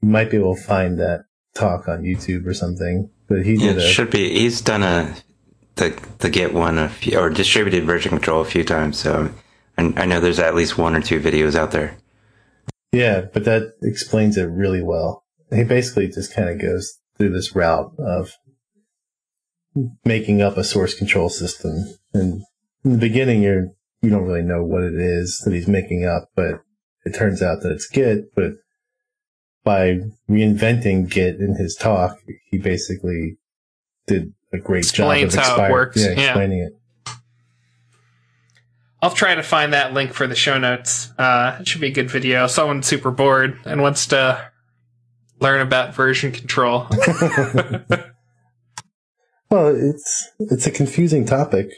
you 0.00 0.08
might 0.08 0.30
be 0.30 0.36
able 0.36 0.56
to 0.56 0.62
find 0.62 0.98
that 0.98 1.24
talk 1.54 1.88
on 1.88 2.02
YouTube 2.02 2.46
or 2.46 2.54
something. 2.54 3.10
But 3.28 3.44
he 3.44 3.56
did 3.56 3.76
it 3.76 3.84
a 3.84 3.86
should 3.86 4.10
be. 4.10 4.30
He's 4.30 4.60
done 4.60 4.82
a 4.82 5.14
the 5.76 5.98
the 6.18 6.30
Git 6.30 6.52
one 6.52 6.78
a 6.78 6.88
few, 6.88 7.18
or 7.18 7.30
distributed 7.30 7.84
version 7.84 8.10
control 8.10 8.40
a 8.40 8.44
few 8.44 8.64
times, 8.64 8.98
so 8.98 9.30
I, 9.78 9.92
I 9.96 10.06
know 10.06 10.20
there's 10.20 10.38
at 10.38 10.54
least 10.54 10.78
one 10.78 10.96
or 10.96 11.00
two 11.00 11.20
videos 11.20 11.54
out 11.54 11.70
there. 11.70 11.96
yeah, 12.92 13.22
but 13.32 13.44
that 13.44 13.74
explains 13.82 14.36
it 14.36 14.44
really 14.44 14.82
well. 14.82 15.24
He 15.52 15.64
basically 15.64 16.08
just 16.08 16.34
kind 16.34 16.48
of 16.48 16.60
goes 16.60 16.98
through 17.16 17.30
this 17.30 17.54
route 17.54 17.92
of 17.98 18.32
making 20.04 20.42
up 20.42 20.56
a 20.56 20.64
source 20.64 20.94
control 20.94 21.28
system, 21.28 21.84
and 22.12 22.42
in 22.84 22.92
the 22.92 22.98
beginning 22.98 23.42
you're 23.42 23.68
you 24.02 24.10
don't 24.10 24.24
really 24.24 24.42
know 24.42 24.62
what 24.64 24.82
it 24.82 24.94
is 24.94 25.40
that 25.44 25.52
he's 25.54 25.68
making 25.68 26.04
up, 26.04 26.30
but 26.34 26.62
it 27.04 27.14
turns 27.14 27.42
out 27.42 27.62
that 27.62 27.72
it's 27.72 27.88
Git. 27.88 28.34
But 28.34 28.52
by 29.64 30.00
reinventing 30.28 31.10
Git 31.10 31.36
in 31.36 31.56
his 31.56 31.76
talk, 31.76 32.16
he 32.50 32.58
basically 32.58 33.38
did 34.06 34.32
a 34.52 34.58
great 34.58 34.84
Explains 34.84 35.34
job 35.34 35.44
of 35.44 35.58
how 35.58 35.64
it 35.66 35.70
works, 35.70 35.96
Yeah, 35.98 36.10
yeah. 36.12 36.24
explaining 36.28 36.60
it. 36.60 36.72
I'll 39.02 39.10
try 39.10 39.34
to 39.34 39.42
find 39.42 39.72
that 39.72 39.94
link 39.94 40.12
for 40.12 40.26
the 40.26 40.34
show 40.34 40.58
notes. 40.58 41.10
Uh, 41.16 41.56
it 41.60 41.68
should 41.68 41.80
be 41.80 41.86
a 41.86 41.92
good 41.92 42.10
video. 42.10 42.46
Someone's 42.46 42.86
super 42.86 43.10
bored 43.10 43.58
and 43.64 43.80
wants 43.80 44.06
to 44.08 44.50
learn 45.40 45.62
about 45.62 45.94
version 45.94 46.32
control. 46.32 46.86
Well, 49.50 49.74
it's 49.74 50.28
it's 50.38 50.66
a 50.68 50.70
confusing 50.70 51.26
topic 51.26 51.70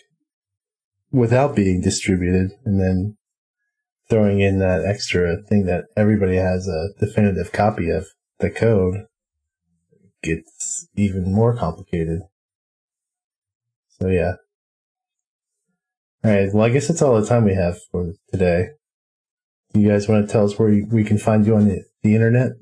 without 1.13 1.55
being 1.55 1.81
distributed, 1.81 2.53
and 2.65 2.81
then 2.81 3.17
throwing 4.11 4.41
in 4.41 4.59
that 4.59 4.85
extra 4.85 5.43
thing 5.43 5.67
that 5.67 5.85
everybody 5.97 6.37
has 6.37 6.67
a 6.67 6.89
definitive 6.99 7.53
copy 7.53 7.91
of 7.91 8.07
the 8.41 8.51
code 8.51 9.07
gets 10.23 10.89
even 10.97 11.33
more 11.33 11.57
complicated. 11.57 12.21
So 14.01 14.09
yeah. 14.09 14.35
All 16.25 16.31
right. 16.31 16.49
Well, 16.53 16.65
I 16.65 16.71
guess 16.71 16.89
that's 16.89 17.03
all 17.03 17.21
the 17.21 17.27
time 17.27 17.45
we 17.45 17.55
have 17.55 17.77
for 17.91 18.13
today. 18.31 18.71
Do 19.73 19.81
you 19.81 19.89
guys 19.89 20.09
want 20.09 20.27
to 20.27 20.33
tell 20.33 20.45
us 20.45 20.59
where 20.59 20.71
you, 20.71 20.87
we 20.91 21.05
can 21.05 21.19
find 21.19 21.47
you 21.47 21.57
on 21.57 21.69
the 21.69 21.85
the 22.03 22.15
internet. 22.15 22.53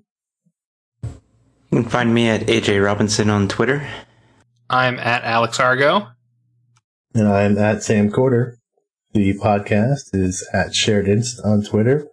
You 1.02 1.82
can 1.82 1.84
find 1.84 2.12
me 2.14 2.28
at 2.28 2.42
AJ 2.42 2.84
Robinson 2.84 3.30
on 3.30 3.48
Twitter. 3.48 3.86
I'm 4.68 4.98
at 4.98 5.24
Alex 5.24 5.58
Argo. 5.58 6.08
And 7.14 7.28
I'm 7.28 7.58
at 7.58 7.82
Sam 7.82 8.10
Corder. 8.10 8.56
The 9.12 9.34
podcast 9.34 10.14
is 10.14 10.48
at 10.52 10.72
Shared 10.74 11.08
Inst 11.08 11.40
on 11.44 11.64
Twitter. 11.64 12.06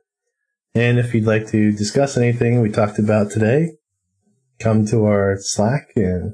And 0.73 0.97
if 0.97 1.13
you'd 1.13 1.27
like 1.27 1.47
to 1.49 1.71
discuss 1.71 2.17
anything 2.17 2.61
we 2.61 2.71
talked 2.71 2.97
about 2.97 3.29
today, 3.31 3.73
come 4.59 4.87
to 4.87 5.05
our 5.05 5.37
Slack 5.39 5.91
and 5.95 6.33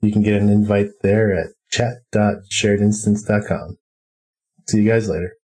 you 0.00 0.10
can 0.12 0.22
get 0.22 0.40
an 0.40 0.48
invite 0.48 0.88
there 1.02 1.38
at 1.38 1.48
chat.sharedinstance.com. 1.70 3.76
See 4.66 4.80
you 4.80 4.88
guys 4.88 5.06
later. 5.08 5.34